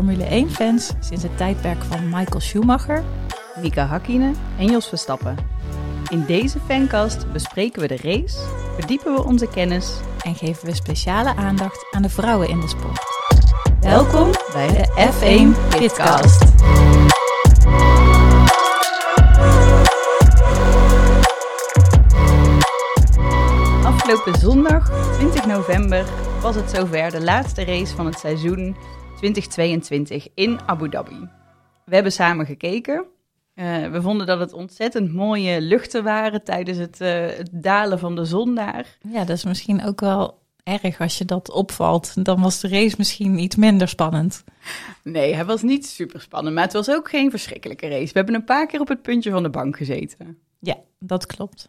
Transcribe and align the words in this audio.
Formule 0.00 0.46
1-fans 0.46 0.92
sinds 1.00 1.22
het 1.22 1.36
tijdperk 1.36 1.82
van 1.82 2.08
Michael 2.08 2.40
Schumacher. 2.40 3.04
Mika 3.62 3.84
Hakkinen 3.84 4.36
en 4.58 4.66
Jos 4.66 4.88
Verstappen. 4.88 5.36
In 6.08 6.24
deze 6.26 6.58
fancast 6.66 7.32
bespreken 7.32 7.80
we 7.80 7.88
de 7.88 7.96
race, 7.96 8.38
verdiepen 8.74 9.14
we 9.14 9.24
onze 9.24 9.48
kennis. 9.48 9.92
En 10.22 10.34
geven 10.34 10.66
we 10.66 10.74
speciale 10.74 11.36
aandacht 11.36 11.86
aan 11.90 12.02
de 12.02 12.08
vrouwen 12.08 12.48
in 12.48 12.60
de 12.60 12.68
sport. 12.68 13.00
Welkom 13.80 14.30
bij 14.52 14.68
de 14.68 14.86
F1 15.12 15.78
Pitcast. 15.78 16.42
Afgelopen 23.84 24.34
zondag, 24.40 25.12
20 25.12 25.46
november, 25.46 26.04
was 26.42 26.54
het 26.54 26.70
zover 26.70 27.10
de 27.10 27.22
laatste 27.22 27.64
race 27.64 27.94
van 27.94 28.06
het 28.06 28.18
seizoen 28.18 28.76
2022 29.20 30.28
in 30.34 30.60
Abu 30.66 30.88
Dhabi. 30.88 31.28
We 31.84 31.94
hebben 31.94 32.12
samen 32.12 32.46
gekeken. 32.46 33.04
Eh, 33.54 33.86
we 33.86 34.02
vonden 34.02 34.26
dat 34.26 34.38
het 34.38 34.52
ontzettend 34.52 35.12
mooie 35.12 35.60
luchten 35.60 36.04
waren 36.04 36.44
tijdens 36.44 36.78
het, 36.78 37.00
eh, 37.00 37.26
het 37.26 37.48
dalen 37.52 37.98
van 37.98 38.16
de 38.16 38.24
zon 38.24 38.54
daar. 38.54 38.98
Ja, 39.12 39.24
dat 39.24 39.36
is 39.36 39.44
misschien 39.44 39.84
ook 39.84 40.00
wel 40.00 40.38
erg 40.62 41.00
als 41.00 41.18
je 41.18 41.24
dat 41.24 41.50
opvalt. 41.50 42.24
Dan 42.24 42.40
was 42.40 42.60
de 42.60 42.68
race 42.68 42.94
misschien 42.98 43.38
iets 43.38 43.56
minder 43.56 43.88
spannend. 43.88 44.44
Nee, 45.02 45.34
hij 45.34 45.44
was 45.44 45.62
niet 45.62 45.86
super 45.86 46.20
spannend, 46.20 46.54
maar 46.54 46.64
het 46.64 46.72
was 46.72 46.90
ook 46.90 47.08
geen 47.08 47.30
verschrikkelijke 47.30 47.88
race. 47.88 48.12
We 48.12 48.18
hebben 48.18 48.34
een 48.34 48.44
paar 48.44 48.66
keer 48.66 48.80
op 48.80 48.88
het 48.88 49.02
puntje 49.02 49.30
van 49.30 49.42
de 49.42 49.50
bank 49.50 49.76
gezeten. 49.76 50.38
Ja, 50.58 50.76
dat 50.98 51.26
klopt. 51.26 51.68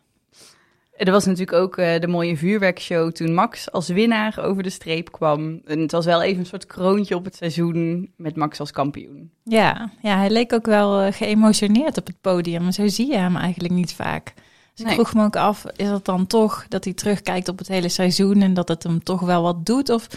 Er 1.06 1.12
was 1.12 1.26
natuurlijk 1.26 1.58
ook 1.58 1.78
eh, 1.78 2.00
de 2.00 2.08
mooie 2.08 2.38
vuurwerkshow 2.38 3.12
toen 3.12 3.34
Max 3.34 3.72
als 3.72 3.88
winnaar 3.88 4.40
over 4.40 4.64
de 4.64 4.70
streep 4.70 5.12
kwam. 5.12 5.62
En 5.66 5.80
het 5.80 5.92
was 5.92 6.06
wel 6.06 6.22
even 6.22 6.40
een 6.40 6.46
soort 6.46 6.66
kroontje 6.66 7.16
op 7.16 7.26
het 7.26 7.36
seizoen 7.36 8.12
met 8.16 8.36
Max 8.36 8.60
als 8.60 8.72
kampioen. 8.72 9.32
Ja, 9.44 9.92
ja 10.02 10.18
hij 10.18 10.30
leek 10.30 10.54
ook 10.54 10.66
wel 10.66 11.06
uh, 11.06 11.14
geëmotioneerd 11.14 11.98
op 11.98 12.08
het 12.08 12.22
podium. 12.22 12.64
Maar 12.64 12.74
zo 12.74 12.88
zie 12.88 13.08
je 13.08 13.18
hem 13.18 13.36
eigenlijk 13.36 13.74
niet 13.74 13.94
vaak. 13.94 14.34
Dus 14.74 14.86
ik 14.86 14.92
vroeg 14.92 15.14
me 15.14 15.24
ook 15.24 15.36
af, 15.36 15.66
is 15.76 15.90
het 15.90 16.06
dan 16.06 16.28
toch 16.28 16.66
dat 16.68 16.84
hij 16.84 16.94
terugkijkt 16.94 17.48
op 17.48 17.58
het 17.58 17.68
hele 17.68 17.90
seizoen 17.90 18.42
en 18.42 18.54
dat 18.54 18.68
het 18.68 18.84
hem 18.84 19.04
toch 19.04 19.22
wel 19.22 19.42
wat 19.42 19.66
doet? 19.66 19.90
Of 19.90 20.08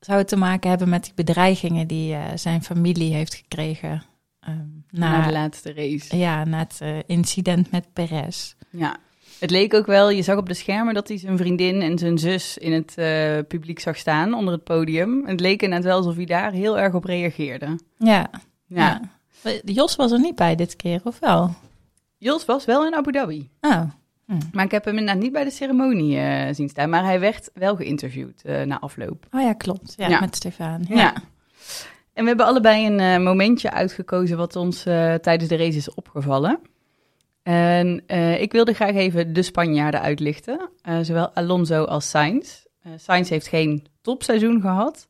zou 0.00 0.18
het 0.18 0.28
te 0.28 0.36
maken 0.36 0.70
hebben 0.70 0.88
met 0.88 1.04
die 1.04 1.12
bedreigingen 1.14 1.86
die 1.86 2.14
eh, 2.14 2.22
zijn 2.34 2.62
familie 2.62 3.14
heeft 3.14 3.34
gekregen 3.34 4.02
ehm, 4.40 4.56
Na, 4.90 5.18
na, 5.18 5.26
de 5.26 5.32
laatste 5.32 5.72
race. 5.72 6.16
ja, 6.16 6.44
na 6.44 6.58
het 6.58 6.78
eh, 6.80 6.96
incident 7.06 7.70
met 7.70 7.92
Perez? 7.92 8.54
Ja. 8.70 8.96
Het 9.40 9.50
leek 9.50 9.74
ook 9.74 9.86
wel, 9.86 10.10
je 10.10 10.22
zag 10.22 10.36
op 10.36 10.48
de 10.48 10.54
schermen 10.54 10.94
dat 10.94 11.08
hij 11.08 11.18
zijn 11.18 11.36
vriendin 11.36 11.82
en 11.82 11.98
zijn 11.98 12.18
zus 12.18 12.58
in 12.58 12.72
het 12.72 12.94
eh, 12.96 13.38
publiek 13.48 13.80
zag 13.80 13.96
staan 13.96 14.34
onder 14.34 14.54
het 14.54 14.64
podium. 14.64 15.26
Het 15.26 15.40
leek 15.40 15.62
inderdaad 15.62 15.86
wel 15.86 15.96
alsof 15.96 16.16
hij 16.16 16.24
daar 16.24 16.52
heel 16.52 16.78
erg 16.78 16.94
op 16.94 17.04
reageerde. 17.04 17.78
Ja, 17.98 18.30
Ja. 18.66 19.00
ja. 19.42 19.60
Jos 19.64 19.96
was 19.96 20.12
er 20.12 20.20
niet 20.20 20.34
bij 20.34 20.54
dit 20.54 20.76
keer, 20.76 21.00
of 21.04 21.18
wel? 21.18 21.54
Jos 22.18 22.44
was 22.44 22.64
wel 22.64 22.86
in 22.86 22.94
Abu 22.94 23.12
Dhabi. 23.12 23.50
Oh, 23.60 23.82
Maar 24.52 24.64
ik 24.64 24.70
heb 24.70 24.84
hem 24.84 24.98
inderdaad 24.98 25.22
niet 25.22 25.32
bij 25.32 25.44
de 25.44 25.50
ceremonie 25.50 26.18
eh, 26.18 26.54
zien 26.54 26.68
staan. 26.68 26.90
Maar 26.90 27.04
hij 27.04 27.20
werd 27.20 27.50
wel 27.54 27.76
geïnterviewd 27.76 28.42
eh, 28.44 28.62
na 28.62 28.80
afloop. 28.80 29.26
oh 29.32 29.40
ja, 29.40 29.52
klopt. 29.52 29.92
Ja, 29.96 30.08
Ja. 30.08 30.20
met 30.20 30.36
Stefan. 30.36 30.84
Ja. 30.88 31.12
En 32.12 32.22
we 32.22 32.28
hebben 32.28 32.46
allebei 32.46 32.86
een 32.86 33.22
momentje 33.22 33.70
uitgekozen 33.70 34.36
wat 34.36 34.56
ons 34.56 34.82
tijdens 35.20 35.48
de 35.48 35.56
race 35.56 35.76
is 35.76 35.94
opgevallen. 35.94 36.58
En 37.50 38.02
eh, 38.06 38.40
ik 38.40 38.52
wilde 38.52 38.72
graag 38.72 38.94
even 38.94 39.32
de 39.32 39.42
Spanjaarden 39.42 40.00
uitlichten. 40.00 40.70
Eh, 40.82 40.98
zowel 41.02 41.30
Alonso 41.34 41.84
als 41.84 42.10
Sainz. 42.10 42.64
Eh, 42.82 42.92
Sainz 42.96 43.28
heeft 43.30 43.48
geen 43.48 43.86
topseizoen 44.02 44.60
gehad. 44.60 45.08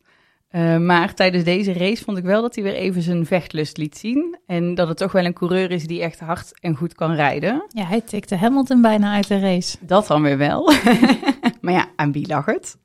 Eh, 0.49 0.77
maar 0.77 1.15
tijdens 1.15 1.45
deze 1.45 1.73
race 1.73 2.05
vond 2.05 2.19
ik 2.19 2.25
wel 2.25 2.43
dat 2.43 2.55
hij 2.55 2.65
weer 2.65 2.75
even 2.75 3.03
zijn 3.03 3.27
vechtlust 3.27 3.77
liet 3.77 3.99
zien. 3.99 4.39
En 4.47 4.75
dat 4.75 4.89
het 4.89 4.97
toch 4.97 5.13
wel 5.13 5.25
een 5.25 5.33
coureur 5.33 5.71
is 5.71 5.87
die 5.87 6.03
echt 6.03 6.21
hard 6.21 6.61
en 6.61 6.77
goed 6.77 6.95
kan 6.95 7.15
rijden. 7.15 7.65
Ja, 7.69 7.85
hij 7.85 8.01
tikte 8.01 8.37
Hamilton 8.37 8.81
bijna 8.81 9.15
uit 9.15 9.29
de 9.29 9.39
race. 9.39 9.77
Dat 9.81 10.07
dan 10.07 10.23
weer 10.23 10.39
wel. 10.39 10.73
maar 11.61 11.73
ja, 11.73 11.87
aan 11.97 12.13
wie 12.13 12.27
lag 12.27 12.45
het? 12.45 12.77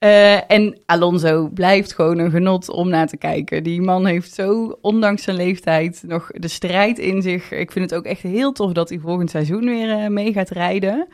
Eh, 0.00 0.50
en 0.50 0.78
Alonso 0.86 1.48
blijft 1.48 1.92
gewoon 1.92 2.18
een 2.18 2.30
genot 2.30 2.68
om 2.70 2.88
naar 2.88 3.06
te 3.06 3.16
kijken. 3.16 3.62
Die 3.62 3.80
man 3.80 4.06
heeft 4.06 4.34
zo, 4.34 4.78
ondanks 4.80 5.22
zijn 5.22 5.36
leeftijd, 5.36 6.02
nog 6.06 6.30
de 6.30 6.48
strijd 6.48 6.98
in 6.98 7.22
zich. 7.22 7.50
Ik 7.50 7.72
vind 7.72 7.90
het 7.90 7.98
ook 7.98 8.04
echt 8.04 8.22
heel 8.22 8.52
tof 8.52 8.72
dat 8.72 8.88
hij 8.88 8.98
volgend 8.98 9.30
seizoen 9.30 9.64
weer 9.64 9.90
eh, 9.90 10.08
mee 10.08 10.32
gaat 10.32 10.50
rijden. 10.50 11.08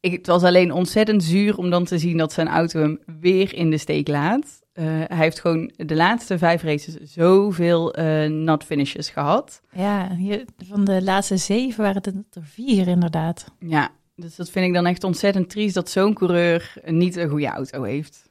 Ik, 0.00 0.12
het 0.12 0.26
was 0.26 0.42
alleen 0.42 0.72
ontzettend 0.72 1.24
zuur 1.24 1.56
om 1.56 1.70
dan 1.70 1.84
te 1.84 1.98
zien 1.98 2.16
dat 2.16 2.32
zijn 2.32 2.48
auto 2.48 2.80
hem 2.80 3.00
weer 3.20 3.54
in 3.54 3.70
de 3.70 3.78
steek 3.78 4.08
laat. 4.08 4.60
Eh, 4.72 4.84
hij 4.84 5.16
heeft 5.16 5.40
gewoon 5.40 5.72
de 5.76 5.96
laatste 5.96 6.38
vijf 6.38 6.62
races 6.62 6.96
zoveel 6.96 7.94
not 8.28 8.64
finishes 8.64 9.08
gehad. 9.08 9.60
Ja, 9.72 10.14
hier, 10.16 10.44
van 10.68 10.84
de 10.84 11.02
laatste 11.02 11.36
zeven 11.36 11.82
waren 11.82 12.02
het 12.02 12.36
er 12.36 12.44
vier 12.44 12.88
inderdaad. 12.88 13.52
Ja, 13.58 13.90
dus 14.20 14.36
dat 14.36 14.50
vind 14.50 14.66
ik 14.66 14.74
dan 14.74 14.86
echt 14.86 15.04
ontzettend 15.04 15.50
triest 15.50 15.74
dat 15.74 15.90
zo'n 15.90 16.14
coureur 16.14 16.74
niet 16.84 17.16
een 17.16 17.28
goede 17.28 17.46
auto 17.46 17.82
heeft. 17.82 18.28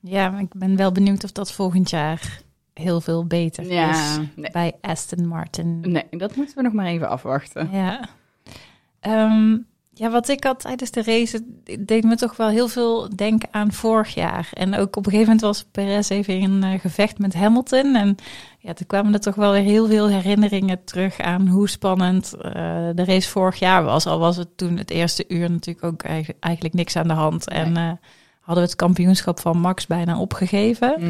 Ja, 0.00 0.30
maar 0.30 0.40
ik 0.40 0.54
ben 0.54 0.76
wel 0.76 0.92
benieuwd 0.92 1.24
of 1.24 1.32
dat 1.32 1.52
volgend 1.52 1.90
jaar 1.90 2.40
heel 2.74 3.00
veel 3.00 3.26
beter 3.26 3.64
is 3.64 4.18
nee. 4.36 4.50
bij 4.50 4.72
Aston 4.80 5.26
Martin. 5.26 5.80
nee, 5.80 6.04
dat 6.10 6.36
moeten 6.36 6.56
we 6.56 6.62
nog 6.62 6.72
maar 6.72 6.86
even 6.86 7.08
afwachten. 7.08 7.68
Ja. 7.72 8.08
Ehm, 9.00 9.56
ja, 9.98 10.10
wat 10.10 10.28
ik 10.28 10.44
had 10.44 10.60
tijdens 10.60 10.90
de 10.90 11.02
race, 11.02 11.44
deed 11.80 12.04
me 12.04 12.16
toch 12.16 12.36
wel 12.36 12.48
heel 12.48 12.68
veel 12.68 13.16
denken 13.16 13.48
aan 13.52 13.72
vorig 13.72 14.14
jaar. 14.14 14.48
En 14.52 14.74
ook 14.74 14.96
op 14.96 15.06
een 15.06 15.12
gegeven 15.12 15.34
moment 15.34 15.40
was 15.40 15.64
Perez 15.70 16.08
even 16.10 16.38
in 16.38 16.50
een 16.50 16.72
eh, 16.72 16.80
gevecht 16.80 17.18
met 17.18 17.34
Hamilton. 17.34 17.94
En 17.94 18.16
ja, 18.58 18.72
toen 18.72 18.86
kwamen 18.86 19.12
er 19.12 19.20
toch 19.20 19.34
wel 19.34 19.52
weer 19.52 19.62
heel 19.62 19.86
veel 19.86 20.08
herinneringen 20.08 20.84
terug 20.84 21.20
aan 21.20 21.48
hoe 21.48 21.68
spannend 21.68 22.34
eh, 22.34 22.52
de 22.94 23.04
race 23.04 23.28
vorig 23.28 23.58
jaar 23.58 23.84
was. 23.84 24.06
Al 24.06 24.18
was 24.18 24.36
het 24.36 24.56
toen 24.56 24.76
het 24.76 24.90
eerste 24.90 25.24
uur 25.28 25.50
natuurlijk 25.50 25.84
ook 25.86 26.02
eigen- 26.02 26.36
eigenlijk 26.40 26.74
niks 26.74 26.96
aan 26.96 27.08
de 27.08 27.14
hand. 27.14 27.48
En 27.48 27.76
eh, 27.76 27.90
hadden 28.40 28.64
we 28.64 28.70
het 28.70 28.78
kampioenschap 28.78 29.40
van 29.40 29.58
Max 29.58 29.86
bijna 29.86 30.18
opgegeven. 30.20 31.00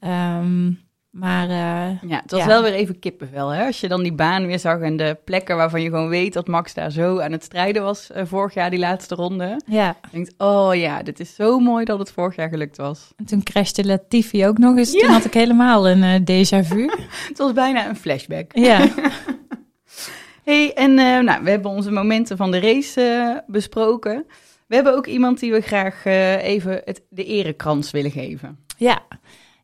Ehm, 0.00 0.70
maar 1.10 1.48
eh, 1.48 2.08
Ja, 2.10 2.20
het 2.22 2.30
was 2.30 2.40
Ja. 2.40 2.46
wel 2.46 2.62
weer 2.62 2.72
even 2.72 2.98
kippenvel, 2.98 3.48
hè? 3.48 3.66
Als 3.66 3.80
je 3.80 3.88
dan 3.88 4.02
die 4.02 4.12
baan 4.12 4.46
weer 4.46 4.58
zag 4.58 4.80
en 4.80 4.96
de 4.96 5.16
plekken 5.24 5.56
waarvan 5.56 5.82
je 5.82 5.88
gewoon 5.88 6.08
weet 6.08 6.32
dat 6.32 6.46
Max 6.48 6.74
daar 6.74 6.90
zo 6.90 7.18
aan 7.20 7.32
het 7.32 7.44
strijden 7.44 7.82
was 7.82 8.10
eh, 8.12 8.22
vorig 8.26 8.54
jaar, 8.54 8.70
die 8.70 8.78
laatste 8.78 9.14
ronde. 9.14 9.60
ja, 9.66 9.96
Je 10.02 10.08
denkt, 10.10 10.34
oh 10.38 10.74
ja, 10.74 11.02
dit 11.02 11.20
is 11.20 11.34
zo 11.34 11.58
mooi 11.58 11.84
dat 11.84 11.98
het 11.98 12.12
vorig 12.12 12.36
jaar 12.36 12.48
gelukt 12.48 12.76
was. 12.76 13.12
en 13.16 13.24
toen 13.24 13.42
crashte 13.42 13.84
Latifi 13.86 14.46
ook 14.46 14.58
nog 14.58 14.76
eens. 14.76 14.92
Ja. 14.92 14.98
Toen 15.00 15.10
had 15.10 15.24
ik 15.24 15.34
helemaal 15.34 15.88
een 15.88 16.02
eh, 16.02 16.20
déjà 16.20 16.66
vu. 16.66 16.90
Het 17.28 17.38
was 17.38 17.52
bijna 17.52 17.88
een 17.88 17.96
flashback. 17.96 18.50
ja. 18.56 18.88
hey, 20.44 20.72
en 20.74 20.94
nou, 20.94 21.42
we 21.42 21.50
hebben 21.50 21.70
onze 21.70 21.90
momenten 21.90 22.36
van 22.36 22.50
de 22.50 22.60
race 22.60 23.42
besproken. 23.46 24.26
We 24.66 24.74
hebben 24.74 24.94
ook 24.96 25.06
iemand 25.06 25.40
die 25.40 25.52
we 25.52 25.60
graag 25.60 26.04
even 26.04 26.80
het, 26.84 27.02
de 27.08 27.24
erekrans 27.24 27.90
willen 27.90 28.10
geven. 28.10 28.58
Ja. 28.76 29.02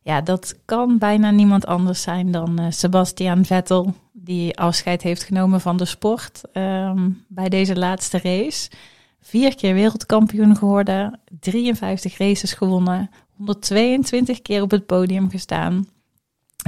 Ja, 0.07 0.21
dat 0.21 0.55
kan 0.65 0.97
bijna 0.97 1.31
niemand 1.31 1.65
anders 1.65 2.01
zijn 2.01 2.31
dan 2.31 2.59
eh, 2.59 2.65
Sebastian 2.69 3.45
Vettel, 3.45 3.93
die 4.13 4.57
afscheid 4.57 5.01
heeft 5.01 5.23
genomen 5.23 5.61
van 5.61 5.77
de 5.77 5.85
sport 5.85 6.41
ehm, 6.51 7.09
bij 7.27 7.49
deze 7.49 7.75
laatste 7.75 8.19
race. 8.23 8.69
Vier 9.21 9.55
keer 9.55 9.73
wereldkampioen 9.73 10.55
geworden, 10.55 11.19
53 11.39 12.17
races 12.17 12.53
gewonnen, 12.53 13.09
122 13.35 14.41
keer 14.41 14.61
op 14.61 14.71
het 14.71 14.85
podium 14.85 15.29
gestaan. 15.29 15.87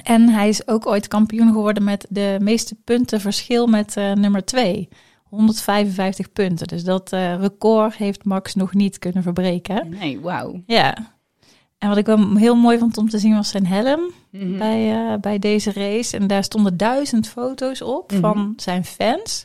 En 0.03 0.29
hij 0.29 0.49
is 0.49 0.67
ook 0.67 0.87
ooit 0.87 1.07
kampioen 1.07 1.51
geworden 1.51 1.83
met 1.83 2.05
de 2.09 2.37
meeste 2.41 2.75
punten 2.83 3.21
verschil 3.21 3.67
met 3.67 3.97
eh, 3.97 4.13
nummer 4.13 4.45
2. 4.45 4.89
155 5.23 6.33
punten. 6.33 6.67
Dus 6.67 6.83
dat 6.83 7.11
eh, 7.13 7.39
record 7.39 7.95
heeft 7.95 8.25
Max 8.25 8.55
nog 8.55 8.73
niet 8.73 8.99
kunnen 8.99 9.23
verbreken. 9.23 9.89
Nee, 9.89 10.19
wauw. 10.19 10.61
Ja. 10.65 11.17
En 11.79 11.89
wat 11.89 11.97
ik 11.97 12.05
wel 12.05 12.35
heel 12.35 12.55
mooi 12.55 12.77
vond 12.77 12.97
om 12.97 13.09
te 13.09 13.19
zien 13.19 13.35
was 13.35 13.49
zijn 13.49 13.65
helm 13.67 14.11
Mhm. 14.31 14.57
bij, 14.57 14.91
eh, 14.91 15.19
bij 15.19 15.39
deze 15.39 15.71
race. 15.73 16.17
En 16.17 16.27
daar 16.27 16.43
stonden 16.43 16.77
duizend 16.77 17.27
foto's 17.27 17.81
op 17.81 18.11
Mhm. 18.11 18.19
van 18.21 18.53
zijn 18.55 18.85
fans. 18.85 19.43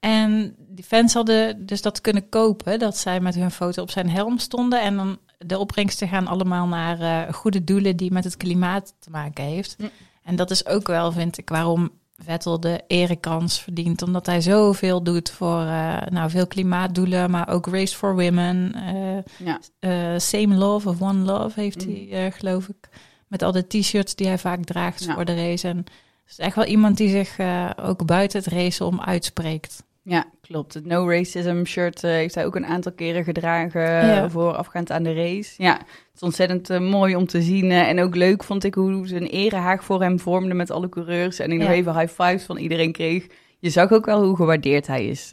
En 0.00 0.54
die 0.68 0.84
fans 0.84 1.14
hadden 1.14 1.66
dus 1.66 1.82
dat 1.82 2.00
kunnen 2.00 2.28
kopen, 2.28 2.78
dat 2.78 2.96
zij 2.96 3.20
met 3.20 3.34
hun 3.34 3.50
foto 3.50 3.82
op 3.82 3.90
zijn 3.90 4.10
helm 4.10 4.38
stonden. 4.38 4.80
En 4.82 4.96
dan 4.96 5.18
de 5.38 5.58
opbrengsten 5.58 6.08
gaan 6.08 6.26
allemaal 6.26 6.66
naar 6.66 7.00
eh, 7.00 7.32
goede 7.34 7.64
doelen 7.64 7.96
die 7.96 8.12
met 8.12 8.24
het 8.24 8.36
klimaat 8.36 8.94
te 8.98 9.10
maken 9.10 9.44
heeft. 9.44 9.76
Mm. 9.78 9.90
En 10.22 10.36
dat 10.36 10.50
is 10.50 10.66
ook 10.66 10.86
wel, 10.86 11.12
vind 11.12 11.38
ik, 11.38 11.48
waarom 11.48 11.90
Vettel 12.22 12.60
de 12.60 12.82
erekrans 12.86 13.60
verdient. 13.60 14.02
Omdat 14.02 14.26
hij 14.26 14.40
zoveel 14.40 15.02
doet 15.02 15.30
voor 15.30 15.60
eh, 15.60 15.96
nou, 16.10 16.30
veel 16.30 16.46
klimaatdoelen, 16.46 17.30
maar 17.30 17.48
ook 17.48 17.66
Race 17.66 17.96
for 17.96 18.14
Women. 18.14 18.72
eh, 18.74 19.46
Ja. 19.46 19.60
eh, 19.78 20.18
Same 20.18 20.54
Love 20.54 20.88
of 20.88 21.00
One 21.02 21.18
Love 21.24 21.60
heeft 21.60 21.86
Mm. 21.86 22.06
hij, 22.10 22.30
geloof 22.32 22.68
ik. 22.68 22.88
Met 23.28 23.42
al 23.42 23.52
de 23.52 23.66
t-shirts 23.66 24.14
die 24.14 24.26
hij 24.26 24.38
vaak 24.38 24.64
draagt 24.64 25.04
Ja. 25.04 25.14
voor 25.14 25.24
de 25.24 25.34
race. 25.34 25.68
En 25.68 25.76
het 25.76 25.90
is 26.28 26.38
echt 26.38 26.54
wel 26.56 26.64
iemand 26.64 26.96
die 26.96 27.08
zich 27.10 27.36
ook 27.82 28.06
buiten 28.06 28.38
het 28.38 28.48
racen 28.52 28.86
om 28.86 29.00
uitspreekt. 29.00 29.82
Ja, 30.08 30.24
klopt. 30.40 30.74
Het 30.74 30.86
No 30.86 31.08
Racism 31.10 31.64
shirt 31.64 32.04
eh, 32.04 32.10
heeft 32.10 32.34
hij 32.34 32.46
ook 32.46 32.56
een 32.56 32.66
aantal 32.66 32.92
keren 32.92 33.24
gedragen 33.24 33.80
Ja. 33.80 34.24
uh, 34.24 34.30
voorafgaand 34.30 34.90
aan 34.90 35.02
de 35.02 35.14
race. 35.14 35.62
Ja, 35.62 35.72
het 35.76 36.14
is 36.14 36.22
ontzettend 36.22 36.70
uh, 36.70 36.80
mooi 36.90 37.16
om 37.16 37.26
te 37.26 37.42
zien. 37.42 37.64
Uh, 37.64 37.88
en 37.88 38.00
ook 38.00 38.14
leuk 38.14 38.44
vond 38.44 38.64
ik 38.64 38.74
hoe 38.74 39.08
ze 39.08 39.16
een 39.16 39.26
erehaag 39.26 39.84
voor 39.84 40.02
hem 40.02 40.20
vormden 40.20 40.56
met 40.56 40.70
alle 40.70 40.88
coureurs. 40.88 41.38
En 41.38 41.52
ik 41.52 41.58
nog 41.58 41.68
even 41.68 41.98
high 41.98 42.22
fives 42.22 42.42
van 42.44 42.56
iedereen 42.56 42.92
kreeg. 42.92 43.26
Je 43.58 43.70
zag 43.70 43.92
ook 43.92 44.06
wel 44.06 44.24
hoe 44.24 44.36
gewaardeerd 44.36 44.86
hij 44.86 45.06
is 45.06 45.32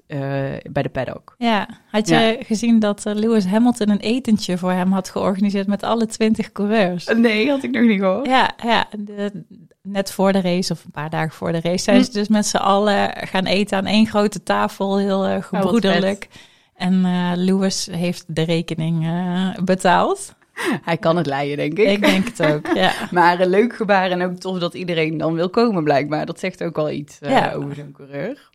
bij 0.71 0.81
de 0.83 0.89
paddock. 0.91 1.35
Ja, 1.37 1.67
had 1.91 2.07
je 2.07 2.15
Ja. 2.15 2.35
gezien 2.39 2.79
dat 2.79 3.05
eh, 3.05 3.13
Lewis 3.15 3.45
Hamilton 3.45 3.89
een 3.89 3.99
etentje 3.99 4.57
voor 4.57 4.71
hem 4.71 4.91
had 4.91 5.09
georganiseerd 5.09 5.67
met 5.67 5.83
alle 5.83 6.05
twintig 6.05 6.51
coureurs? 6.51 7.05
Nee, 7.15 7.49
had 7.49 7.63
ik 7.63 7.71
nog 7.71 7.83
niet 7.83 7.99
gehoord. 7.99 8.25
Ja, 8.25 8.51
ja 8.63 8.85
de, 8.97 9.43
net 9.83 10.11
voor 10.11 10.31
de 10.31 10.41
race 10.41 10.73
of 10.73 10.83
een 10.83 10.91
paar 10.91 11.09
dagen 11.09 11.31
voor 11.31 11.51
de 11.51 11.59
race 11.61 11.83
zijn 11.83 11.97
Hm. 11.97 12.03
ze 12.03 12.11
dus 12.11 12.27
met 12.27 12.45
z'n 12.45 12.57
allen 12.57 13.11
gaan 13.27 13.45
eten 13.45 13.77
aan 13.77 13.85
één 13.85 14.07
grote 14.07 14.43
tafel, 14.43 14.97
heel 14.97 15.29
uh, 15.29 15.41
gebroederlijk. 15.43 16.27
en 16.75 16.93
uh, 16.93 17.31
Lewis 17.35 17.87
heeft 17.91 18.23
de 18.27 18.41
rekening 18.43 19.03
uh, 19.03 19.55
betaald. 19.63 20.35
Hij 20.83 20.97
kan 20.97 21.17
het 21.17 21.25
leiden, 21.25 21.57
denk 21.57 21.77
ik. 21.77 21.87
Ik 21.91 22.01
denk 22.01 22.25
het 22.25 22.43
ook, 22.53 22.67
ja. 22.75 22.91
Maar 23.11 23.39
een 23.39 23.49
leuk 23.49 23.75
gebaar 23.75 24.11
en 24.11 24.21
ook 24.21 24.35
tof 24.35 24.59
dat 24.59 24.73
iedereen 24.73 25.17
dan 25.17 25.33
wil 25.33 25.49
komen, 25.49 25.83
blijkbaar. 25.83 26.25
Dat 26.25 26.39
zegt 26.39 26.63
ook 26.63 26.77
al 26.77 26.89
iets 26.91 27.17
Ja. 27.21 27.53
over 27.53 27.75
zo'n 27.75 27.91
coureur. 27.91 28.49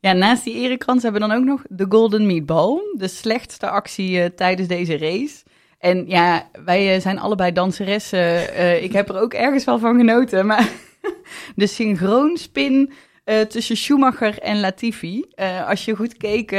Ja, 0.00 0.12
naast 0.12 0.44
die 0.44 0.54
erekrans 0.54 1.02
hebben 1.02 1.20
we 1.22 1.28
dan 1.28 1.36
ook 1.36 1.44
nog 1.44 1.62
de 1.68 1.86
Golden 1.88 2.26
Meatball. 2.26 2.80
De 2.96 3.08
slechtste 3.08 3.68
actie 3.68 4.34
tijdens 4.34 4.68
deze 4.68 4.98
race. 4.98 5.36
En 5.78 6.04
ja, 6.06 6.48
wij 6.64 6.94
uh, 6.94 7.00
zijn 7.00 7.18
allebei 7.18 7.52
danseressen. 7.52 8.18
Uh, 8.18 8.82
ik 8.82 8.92
heb 8.92 9.08
er 9.08 9.20
ook 9.20 9.34
ergens 9.34 9.64
wel 9.64 9.78
van 9.78 9.96
genoten. 9.96 10.46
Maar 10.46 10.68
de 11.56 11.66
synchroonspin 11.66 12.92
uh, 13.24 13.40
tussen 13.40 13.76
Schumacher 13.76 14.38
en 14.38 14.60
Latifi. 14.60 15.24
Uh, 15.36 15.68
als 15.68 15.84
je 15.84 15.96
goed 15.96 16.16
keek, 16.16 16.52
uh, 16.52 16.58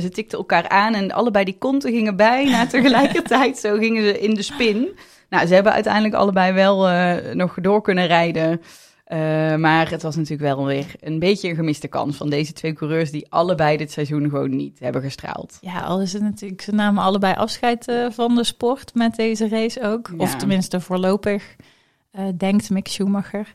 ze 0.00 0.08
tikten 0.12 0.38
elkaar 0.38 0.68
aan 0.68 0.94
en 0.94 1.12
allebei 1.12 1.44
die 1.44 1.58
konten 1.58 1.92
gingen 1.92 2.16
bijna 2.16 2.66
tegelijkertijd. 2.76 3.58
Zo 3.58 3.76
gingen 3.76 4.02
ze 4.02 4.20
in 4.20 4.34
de 4.34 4.42
spin. 4.42 4.98
Nou, 5.28 5.46
ze 5.46 5.54
hebben 5.54 5.72
uiteindelijk 5.72 6.14
allebei 6.14 6.52
wel 6.52 6.88
nog 7.34 7.54
door 7.60 7.82
kunnen 7.82 8.06
rijden. 8.06 8.60
Uh, 9.12 9.18
maar 9.56 9.90
het 9.90 10.02
was 10.02 10.16
natuurlijk 10.16 10.54
wel 10.54 10.66
weer 10.66 10.86
een 11.00 11.18
beetje 11.18 11.48
een 11.48 11.54
gemiste 11.54 11.88
kans 11.88 12.16
van 12.16 12.30
deze 12.30 12.52
twee 12.52 12.72
coureurs 12.72 13.10
die 13.10 13.26
allebei 13.28 13.76
dit 13.76 13.92
seizoen 13.92 14.28
gewoon 14.30 14.56
niet 14.56 14.78
hebben 14.78 15.02
gestraald. 15.02 15.58
Ja, 15.60 15.80
al 15.80 16.00
is 16.00 16.12
het 16.12 16.22
natuurlijk, 16.22 16.62
ze 16.62 16.74
namen 16.74 17.02
allebei 17.02 17.34
afscheid 17.34 17.88
uh, 17.88 18.10
van 18.10 18.34
de 18.34 18.44
sport 18.44 18.94
met 18.94 19.16
deze 19.16 19.48
race 19.48 19.82
ook. 19.82 20.10
Ja. 20.10 20.16
Of 20.16 20.34
tenminste 20.34 20.80
voorlopig, 20.80 21.56
uh, 22.12 22.24
denkt 22.36 22.70
Mick 22.70 22.88
Schumacher. 22.88 23.54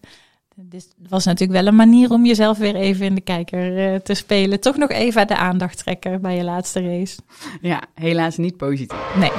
Dit 0.56 0.96
was 1.10 1.26
natuurlijk 1.26 1.60
wel 1.60 1.68
een 1.68 1.76
manier 1.76 2.12
om 2.12 2.26
jezelf 2.26 2.58
weer 2.58 2.76
even 2.76 3.06
in 3.06 3.16
de 3.16 3.22
kijker 3.22 4.02
te 4.02 4.14
spelen. 4.14 4.60
Toch 4.60 4.78
nog 4.78 4.90
even 4.90 5.28
de 5.28 5.38
aandacht 5.38 5.78
trekken 5.78 6.22
bij 6.22 6.36
je 6.36 6.44
laatste 6.44 6.82
race. 6.82 7.20
Ja, 7.62 7.82
helaas 7.94 8.38
niet 8.38 8.58
positief. 8.58 9.16
Nee. 9.16 9.32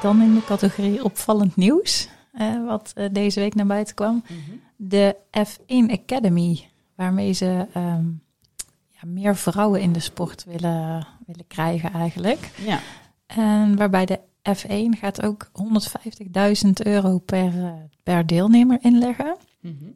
Dan 0.00 0.22
in 0.22 0.34
de 0.34 0.44
categorie 0.44 1.04
opvallend 1.04 1.56
nieuws, 1.56 2.08
uh, 2.34 2.66
wat 2.66 2.92
uh, 2.96 3.04
deze 3.12 3.40
week 3.40 3.54
naar 3.54 3.66
buiten 3.66 3.94
kwam. 3.94 4.14
Mm 4.14 4.22
-hmm. 4.26 4.60
De 4.76 5.16
F1 5.38 5.92
Academy, 5.92 6.68
waarmee 6.94 7.32
ze 7.32 7.66
um, 7.76 8.22
ja, 8.88 9.00
meer 9.06 9.36
vrouwen 9.36 9.80
in 9.80 9.92
de 9.92 10.00
sport 10.00 10.44
willen, 10.44 11.06
willen 11.26 11.46
krijgen 11.46 11.92
eigenlijk. 11.92 12.50
Ja. 12.64 12.80
En 13.26 13.76
waarbij 13.76 14.06
de 14.06 14.20
F1 14.48 14.98
gaat 14.98 15.22
ook 15.22 15.50
150.000 16.64 16.70
euro 16.72 17.18
per, 17.18 17.54
uh, 17.54 17.72
per 18.02 18.26
deelnemer 18.26 18.78
inleggen. 18.80 19.36
Mm 19.60 19.76
-hmm. 19.78 19.94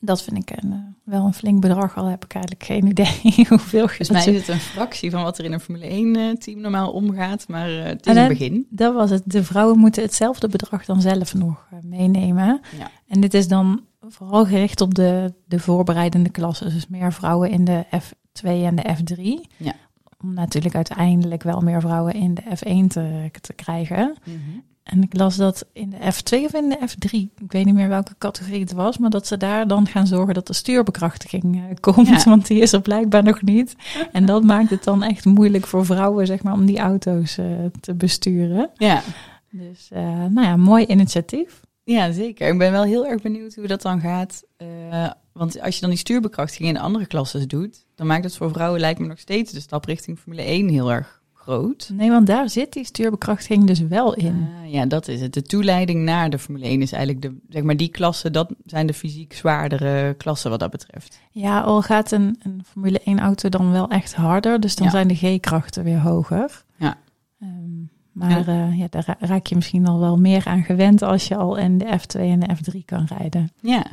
Dat 0.00 0.22
vind 0.22 0.36
ik 0.36 0.62
een, 0.62 0.72
uh, 0.72 0.78
wel 1.04 1.24
een 1.24 1.34
flink 1.34 1.60
bedrag, 1.60 1.96
al 1.96 2.06
heb 2.06 2.24
ik 2.24 2.32
eigenlijk 2.32 2.64
geen 2.64 2.86
idee 2.86 3.20
hoeveel. 3.48 3.86
Volgens 3.86 4.10
mij 4.10 4.26
is 4.26 4.38
het 4.40 4.48
een 4.48 4.60
fractie 4.60 5.10
van 5.10 5.22
wat 5.22 5.38
er 5.38 5.44
in 5.44 5.52
een 5.52 5.60
Formule 5.60 6.34
1-team 6.36 6.60
normaal 6.60 6.90
omgaat, 6.90 7.48
maar 7.48 7.70
uh, 7.70 7.82
het 7.82 8.06
is 8.06 8.14
en 8.14 8.22
een 8.22 8.28
begin. 8.28 8.66
Dat 8.70 8.94
was 8.94 9.10
het. 9.10 9.22
De 9.24 9.44
vrouwen 9.44 9.78
moeten 9.78 10.02
hetzelfde 10.02 10.48
bedrag 10.48 10.84
dan 10.84 11.00
zelf 11.00 11.34
nog 11.34 11.68
meenemen. 11.82 12.60
Ja. 12.78 12.90
En 13.08 13.20
dit 13.20 13.34
is 13.34 13.48
dan 13.48 13.84
vooral 14.00 14.46
gericht 14.46 14.80
op 14.80 14.94
de, 14.94 15.34
de 15.44 15.58
voorbereidende 15.58 16.30
klassen. 16.30 16.70
Dus 16.70 16.86
meer 16.88 17.12
vrouwen 17.12 17.50
in 17.50 17.64
de 17.64 17.84
F2 17.84 18.42
en 18.42 18.74
de 18.74 18.96
F3. 18.96 19.50
Ja. 19.56 19.74
Om 20.22 20.34
natuurlijk 20.34 20.74
uiteindelijk 20.74 21.42
wel 21.42 21.60
meer 21.60 21.80
vrouwen 21.80 22.14
in 22.14 22.34
de 22.34 22.42
F1 22.42 22.86
te, 22.86 23.30
te 23.40 23.52
krijgen. 23.52 24.16
Mm 24.24 24.42
-hmm. 24.44 24.62
En 24.88 25.02
ik 25.02 25.16
las 25.16 25.36
dat 25.36 25.66
in 25.72 25.90
de 25.90 25.96
F2 25.96 26.44
of 26.44 26.54
in 26.54 26.68
de 26.68 26.78
F3, 26.88 27.10
ik 27.10 27.52
weet 27.52 27.64
niet 27.64 27.74
meer 27.74 27.88
welke 27.88 28.14
categorie 28.18 28.60
het 28.60 28.72
was, 28.72 28.98
maar 28.98 29.10
dat 29.10 29.26
ze 29.26 29.36
daar 29.36 29.68
dan 29.68 29.86
gaan 29.86 30.06
zorgen 30.06 30.34
dat 30.34 30.46
de 30.46 30.52
stuurbekrachtiging 30.52 31.56
uh, 31.56 31.62
komt, 31.80 32.08
Ja. 32.08 32.22
want 32.24 32.46
die 32.46 32.60
is 32.60 32.72
er 32.72 32.80
blijkbaar 32.80 33.22
nog 33.22 33.42
niet. 33.42 33.76
En 34.12 34.26
dat 34.26 34.42
maakt 34.42 34.70
het 34.70 34.84
dan 34.84 35.02
echt 35.02 35.24
moeilijk 35.24 35.66
voor 35.66 35.84
vrouwen, 35.86 36.26
zeg 36.26 36.42
maar, 36.42 36.52
om 36.52 36.66
die 36.66 36.78
auto's 36.78 37.38
uh, 37.38 37.46
te 37.80 37.94
besturen. 37.94 38.70
Ja. 38.74 39.02
Dus, 39.50 39.90
uh, 39.92 39.98
nou 40.24 40.46
ja, 40.46 40.56
mooi 40.56 40.86
initiatief. 40.86 41.60
Ja, 41.84 42.12
zeker. 42.12 42.48
Ik 42.48 42.58
ben 42.58 42.72
wel 42.72 42.82
heel 42.84 43.06
erg 43.06 43.22
benieuwd 43.22 43.54
hoe 43.54 43.66
dat 43.66 43.82
dan 43.82 44.00
gaat. 44.00 44.42
Uh, 44.62 45.10
want 45.32 45.60
als 45.60 45.74
je 45.74 45.80
dan 45.80 45.90
die 45.90 45.98
stuurbekrachtiging 45.98 46.68
in 46.68 46.74
de 46.74 46.80
andere 46.80 47.06
klassen 47.06 47.48
doet, 47.48 47.86
dan 47.94 48.06
maakt 48.06 48.24
het 48.24 48.36
voor 48.36 48.50
vrouwen 48.52 48.80
lijkt 48.80 49.00
me 49.00 49.06
nog 49.06 49.18
steeds 49.18 49.52
de 49.52 49.60
stap 49.60 49.84
richting 49.84 50.18
Formule 50.18 50.42
1 50.42 50.68
heel 50.68 50.92
erg 50.92 51.17
groot. 51.48 51.90
Nee, 51.92 52.10
want 52.10 52.26
daar 52.26 52.50
zit 52.50 52.72
die 52.72 52.84
stuurbekrachtiging 52.84 53.66
dus 53.66 53.80
wel 53.80 54.14
in. 54.14 54.48
Uh, 54.64 54.72
ja, 54.72 54.86
dat 54.86 55.08
is 55.08 55.20
het. 55.20 55.34
De 55.34 55.42
toeleiding 55.42 56.04
naar 56.04 56.30
de 56.30 56.38
Formule 56.38 56.64
1 56.64 56.82
is 56.82 56.92
eigenlijk 56.92 57.22
de, 57.22 57.36
zeg 57.48 57.62
maar, 57.62 57.76
die 57.76 57.88
klassen, 57.88 58.32
dat 58.32 58.54
zijn 58.66 58.86
de 58.86 58.94
fysiek 58.94 59.32
zwaardere 59.32 60.14
klassen 60.14 60.50
wat 60.50 60.60
dat 60.60 60.70
betreft. 60.70 61.20
Ja, 61.30 61.60
al 61.60 61.82
gaat 61.82 62.10
een, 62.10 62.40
een 62.42 62.62
Formule 62.66 63.00
1 63.04 63.18
auto 63.18 63.48
dan 63.48 63.70
wel 63.70 63.88
echt 63.88 64.14
harder, 64.14 64.60
dus 64.60 64.76
dan 64.76 64.86
Ja. 64.86 64.92
zijn 64.92 65.08
de 65.08 65.14
G-krachten 65.14 65.84
weer 65.84 66.00
hoger. 66.00 66.64
Ja. 66.76 66.96
Um, 67.42 67.88
maar 68.12 68.30
ja. 68.30 68.68
Uh, 68.68 68.78
ja, 68.78 68.86
daar 68.90 69.16
raak 69.18 69.46
je 69.46 69.54
misschien 69.54 69.86
al 69.86 69.98
wel 70.00 70.16
meer 70.16 70.42
aan 70.46 70.62
gewend 70.62 71.02
als 71.02 71.28
je 71.28 71.36
al 71.36 71.56
in 71.56 71.78
de 71.78 71.84
F2 71.84 72.20
en 72.20 72.40
de 72.40 72.48
F3 72.56 72.84
kan 72.84 73.08
rijden. 73.18 73.52
Ja. 73.60 73.86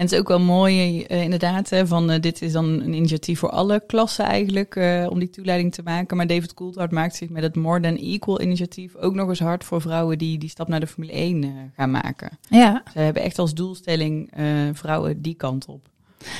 En 0.00 0.06
het 0.06 0.14
is 0.14 0.20
ook 0.20 0.28
wel 0.28 0.40
mooi, 0.40 1.04
uh, 1.08 1.22
inderdaad, 1.22 1.70
hè, 1.70 1.86
van 1.86 2.10
uh, 2.10 2.20
dit 2.20 2.42
is 2.42 2.52
dan 2.52 2.64
een 2.64 2.92
initiatief 2.92 3.38
voor 3.38 3.50
alle 3.50 3.82
klassen 3.86 4.24
eigenlijk, 4.24 4.76
uh, 4.76 5.06
om 5.10 5.18
die 5.18 5.30
toeleiding 5.30 5.74
te 5.74 5.82
maken. 5.82 6.16
Maar 6.16 6.26
David 6.26 6.54
Coulthard 6.54 6.90
maakt 6.90 7.16
zich 7.16 7.28
met 7.28 7.42
het 7.42 7.56
More 7.56 7.80
Than 7.80 7.96
Equal 7.96 8.40
initiatief 8.40 8.96
ook 8.96 9.14
nog 9.14 9.28
eens 9.28 9.40
hard 9.40 9.64
voor 9.64 9.80
vrouwen 9.80 10.18
die 10.18 10.38
die 10.38 10.48
stap 10.48 10.68
naar 10.68 10.80
de 10.80 10.86
Formule 10.86 11.12
1 11.12 11.42
uh, 11.42 11.50
gaan 11.76 11.90
maken. 11.90 12.38
Ja. 12.48 12.82
Ze 12.92 12.98
hebben 12.98 13.22
echt 13.22 13.38
als 13.38 13.54
doelstelling 13.54 14.30
vrouwen 14.72 15.22
die 15.22 15.34
kant 15.34 15.66
op. 15.66 15.88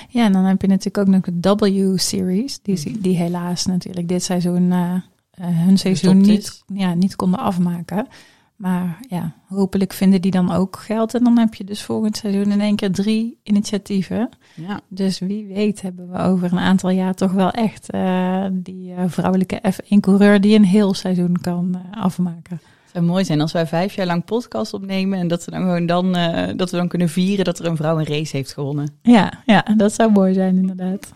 Ja, 0.08 0.24
en 0.24 0.32
dan 0.32 0.44
heb 0.44 0.60
je 0.60 0.68
natuurlijk 0.68 0.98
ook 0.98 1.14
nog 1.14 1.24
de 1.32 1.54
W-series, 1.54 2.58
die, 2.62 3.00
die 3.00 3.16
helaas 3.16 3.66
natuurlijk 3.66 4.08
dit 4.08 4.22
seizoen 4.22 4.72
hun 5.40 5.78
seizoen 5.78 6.20
niet, 6.20 6.62
ja, 6.74 6.94
niet 6.94 7.16
konden 7.16 7.40
afmaken. 7.40 8.06
Maar 8.60 8.98
ja, 9.08 9.32
hopelijk 9.48 9.92
vinden 9.92 10.20
die 10.20 10.30
dan 10.30 10.52
ook 10.52 10.76
geld. 10.76 11.14
En 11.14 11.24
dan 11.24 11.38
heb 11.38 11.54
je 11.54 11.64
dus 11.64 11.82
volgend 11.82 12.16
seizoen 12.16 12.52
in 12.52 12.60
één 12.60 12.76
keer 12.76 12.92
drie 12.92 13.38
initiatieven. 13.42 14.28
Ja. 14.54 14.80
Dus 14.88 15.18
wie 15.18 15.46
weet 15.46 15.82
hebben 15.82 16.10
we 16.10 16.18
over 16.18 16.52
een 16.52 16.58
aantal 16.58 16.90
jaar 16.90 17.14
toch 17.14 17.32
wel 17.32 17.50
echt 17.50 17.94
uh, 17.94 18.46
die 18.52 18.90
uh, 18.90 19.04
vrouwelijke 19.06 19.62
F1-coureur 19.72 20.40
die 20.40 20.56
een 20.56 20.64
heel 20.64 20.94
seizoen 20.94 21.36
kan 21.40 21.74
uh, 21.76 22.02
afmaken. 22.02 22.60
Het 22.82 22.92
zou 22.92 23.04
mooi 23.04 23.24
zijn 23.24 23.40
als 23.40 23.52
wij 23.52 23.66
vijf 23.66 23.94
jaar 23.94 24.06
lang 24.06 24.24
podcast 24.24 24.74
opnemen 24.74 25.18
en 25.18 25.28
dat 25.28 25.44
we 25.44 25.50
dan 25.50 25.60
gewoon 25.60 25.86
dan, 25.86 26.12
dat 26.56 26.70
we 26.70 26.76
dan 26.76 26.88
kunnen 26.88 27.08
vieren 27.08 27.44
dat 27.44 27.58
er 27.58 27.66
een 27.66 27.76
vrouw 27.76 27.98
een 27.98 28.06
race 28.06 28.36
heeft 28.36 28.52
gewonnen. 28.52 28.98
Ja, 29.02 29.42
ja, 29.46 29.62
dat 29.76 29.92
zou 29.92 30.10
mooi 30.10 30.34
zijn 30.34 30.56
inderdaad. 30.56 31.12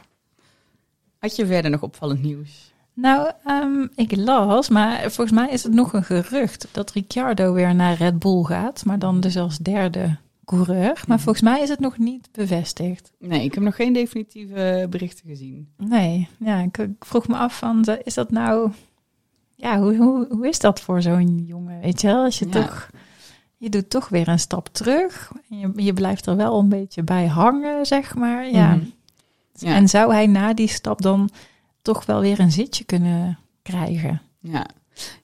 Had 1.18 1.36
je 1.36 1.46
verder 1.46 1.70
nog 1.70 1.82
opvallend 1.82 2.22
nieuws? 2.22 2.73
Nou, 2.94 3.30
um, 3.46 3.90
ik 3.94 4.16
las, 4.16 4.68
maar 4.68 5.00
volgens 5.00 5.30
mij 5.30 5.50
is 5.50 5.62
het 5.62 5.72
nog 5.72 5.92
een 5.92 6.04
gerucht 6.04 6.68
dat 6.72 6.90
Ricciardo 6.90 7.52
weer 7.52 7.74
naar 7.74 7.96
Red 7.96 8.18
Bull 8.18 8.42
gaat, 8.42 8.84
maar 8.84 8.98
dan 8.98 9.20
dus 9.20 9.36
als 9.36 9.58
derde 9.58 10.16
coureur. 10.44 11.02
Maar 11.06 11.20
volgens 11.20 11.44
mij 11.44 11.60
is 11.62 11.68
het 11.68 11.80
nog 11.80 11.98
niet 11.98 12.28
bevestigd. 12.32 13.12
Nee, 13.18 13.44
ik 13.44 13.54
heb 13.54 13.62
nog 13.62 13.76
geen 13.76 13.92
definitieve 13.92 14.86
berichten 14.90 15.28
gezien. 15.28 15.68
Nee, 15.76 16.28
ja, 16.38 16.58
ik, 16.58 16.78
ik 16.78 17.04
vroeg 17.04 17.28
me 17.28 17.36
af 17.36 17.58
van, 17.58 17.84
is 18.04 18.14
dat 18.14 18.30
nou, 18.30 18.70
ja, 19.54 19.80
hoe, 19.80 19.96
hoe, 19.96 20.26
hoe 20.30 20.48
is 20.48 20.58
dat 20.58 20.80
voor 20.80 21.02
zo'n 21.02 21.44
jongen, 21.46 21.80
weet 21.80 22.00
je 22.00 22.06
wel? 22.06 22.24
Als 22.24 22.38
je 22.38 22.44
Ja. 22.44 22.50
toch, 22.50 22.90
je 23.56 23.68
doet 23.68 23.90
toch 23.90 24.08
weer 24.08 24.28
een 24.28 24.38
stap 24.38 24.68
terug 24.72 25.32
en 25.50 25.58
je, 25.58 25.72
je 25.76 25.92
blijft 25.92 26.26
er 26.26 26.36
wel 26.36 26.58
een 26.58 26.68
beetje 26.68 27.02
bij 27.02 27.26
hangen, 27.26 27.86
zeg 27.86 28.14
maar, 28.14 28.50
ja. 28.50 28.74
Mhm. 28.74 28.84
Ja. 29.56 29.74
En 29.74 29.88
zou 29.88 30.12
hij 30.12 30.26
na 30.26 30.54
die 30.54 30.68
stap 30.68 31.02
dan 31.02 31.30
toch 31.84 32.06
wel 32.06 32.20
weer 32.20 32.40
een 32.40 32.52
zitje 32.52 32.84
kunnen 32.84 33.38
krijgen? 33.62 34.22
Ja. 34.40 34.66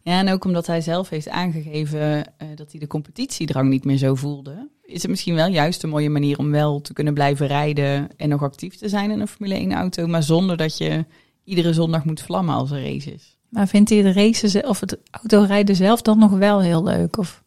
ja, 0.03 0.19
en 0.19 0.29
ook 0.29 0.45
omdat 0.45 0.67
hij 0.67 0.81
zelf 0.81 1.09
heeft 1.09 1.29
aangegeven 1.29 2.01
eh, 2.39 2.49
dat 2.55 2.71
hij 2.71 2.81
de 2.81 2.87
competitiedrang 2.87 3.69
niet 3.69 3.85
meer 3.85 3.97
zo 3.97 4.15
voelde, 4.15 4.69
is 4.83 5.03
het 5.03 5.11
misschien 5.11 5.35
wel 5.35 5.49
juist 5.49 5.83
een 5.83 5.89
mooie 5.89 6.11
manier 6.11 6.39
om 6.39 6.51
wel 6.51 6.81
te 6.81 6.93
kunnen 6.93 7.15
blijven 7.15 7.47
rijden 7.47 8.09
en 8.17 8.29
nog 8.29 8.43
actief 8.43 8.77
te 8.77 8.89
zijn 8.89 9.11
in 9.11 9.21
een 9.21 9.29
Formule 9.29 9.55
1 9.55 9.73
auto, 9.73 10.07
maar 10.07 10.23
zonder 10.23 10.57
dat 10.57 10.79
je 10.79 11.05
iedere 11.45 11.73
zondag 11.73 12.05
moet 12.05 12.23
vlammen 12.23 12.55
als 12.55 12.71
er 12.71 12.83
race 12.83 13.13
is. 13.13 13.37
Maar 13.49 13.69
vindt 13.69 13.91
hij 13.91 13.99
het 13.99 14.17
racen 14.17 14.49
ze- 14.49 14.65
of 14.69 14.81
het 14.81 14.99
autorijden 15.11 15.77
zelf 15.77 16.03
dan 16.03 16.19
nog 16.19 16.31
wel 16.31 16.61
heel 16.61 16.83
leuk? 16.83 17.19
Of, 17.19 17.43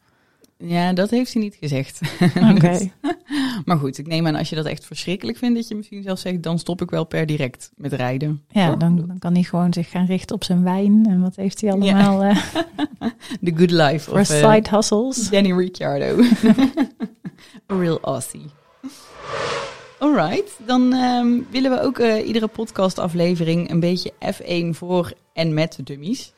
Ja, 0.66 0.94
dat 0.94 1.10
heeft 1.10 1.34
hij 1.34 1.42
niet 1.42 1.58
gezegd. 1.60 2.00
Oké. 2.36 2.60
Dus- 2.70 2.88
maar 3.66 3.78
goed, 3.78 3.98
ik 3.98 4.08
neem 4.08 4.28
aan 4.28 4.36
als 4.36 4.50
je 4.50 4.56
dat 4.56 4.66
echt 4.66 4.86
verschrikkelijk 4.86 5.38
vindt, 5.38 5.56
dat 5.56 5.68
je 5.68 5.76
misschien 5.76 6.04
zelf 6.04 6.20
zegt, 6.20 6.44
dan 6.44 6.60
stop 6.60 6.82
ik 6.82 6.90
wel 6.90 7.04
per 7.04 7.26
direct 7.26 7.72
met 7.76 7.94
rijden. 7.94 8.44
Ja, 8.50 8.76
dan, 8.76 8.96
dan 9.08 9.20
kan 9.20 9.34
hij 9.34 9.44
gewoon 9.44 9.74
zich 9.74 9.90
gaan 9.90 10.06
richten 10.06 10.36
op 10.36 10.44
zijn 10.44 10.64
wijn. 10.64 11.06
En 11.10 11.22
wat 11.22 11.36
heeft 11.36 11.62
hij 11.62 11.72
allemaal 11.72 12.24
eh, 12.24 12.38
The 13.44 13.54
good 13.56 13.72
life 13.72 14.00
voor 14.00 14.20
of 14.20 14.30
eh, 14.30 14.54
side 14.54 14.70
hustles? 14.70 15.30
Danny 15.30 15.54
Ricciardo. 15.54 16.24
A 17.72 17.76
real 17.76 18.00
Aussie. 18.02 18.46
Alright, 20.00 20.60
dan 20.66 20.94
ehm, 20.94 21.28
willen 21.50 21.72
we 21.72 21.82
ook 21.82 22.00
eh, 22.00 22.28
iedere 22.28 22.48
podcastaflevering 22.48 23.70
een 23.70 23.80
beetje 23.80 24.14
F1 24.34 24.70
voor 24.70 25.14
en 25.34 25.54
met 25.54 25.80
dummies. 25.84 26.34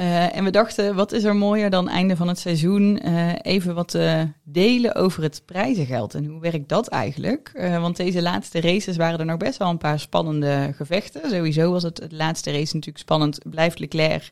Eh, 0.00 0.36
en 0.36 0.44
we 0.44 0.50
dachten, 0.50 0.94
wat 0.94 1.12
is 1.12 1.24
er 1.24 1.36
mooier 1.36 1.70
dan 1.70 1.88
einde 1.88 2.16
van 2.16 2.28
het 2.28 2.38
seizoen 2.38 2.98
eh, 2.98 3.32
even 3.42 3.74
wat 3.74 3.88
te 3.88 4.28
delen 4.44 4.94
over 4.94 5.22
het 5.22 5.42
prijzengeld. 5.44 6.14
En 6.14 6.24
hoe 6.24 6.40
werkt 6.40 6.68
dat 6.68 6.88
eigenlijk? 6.88 7.50
Eh, 7.54 7.80
want 7.80 7.96
deze 7.96 8.22
laatste 8.22 8.60
races 8.60 8.96
waren 8.96 9.18
er 9.18 9.24
nog 9.24 9.36
best 9.36 9.58
wel 9.58 9.68
een 9.68 9.78
paar 9.78 10.00
spannende 10.00 10.72
gevechten. 10.76 11.30
Sowieso 11.30 11.70
was 11.70 11.82
het, 11.82 11.98
het 11.98 12.12
laatste 12.12 12.50
race 12.50 12.74
natuurlijk 12.74 12.98
spannend. 12.98 13.38
Blijft 13.50 13.78
Leclerc 13.78 14.30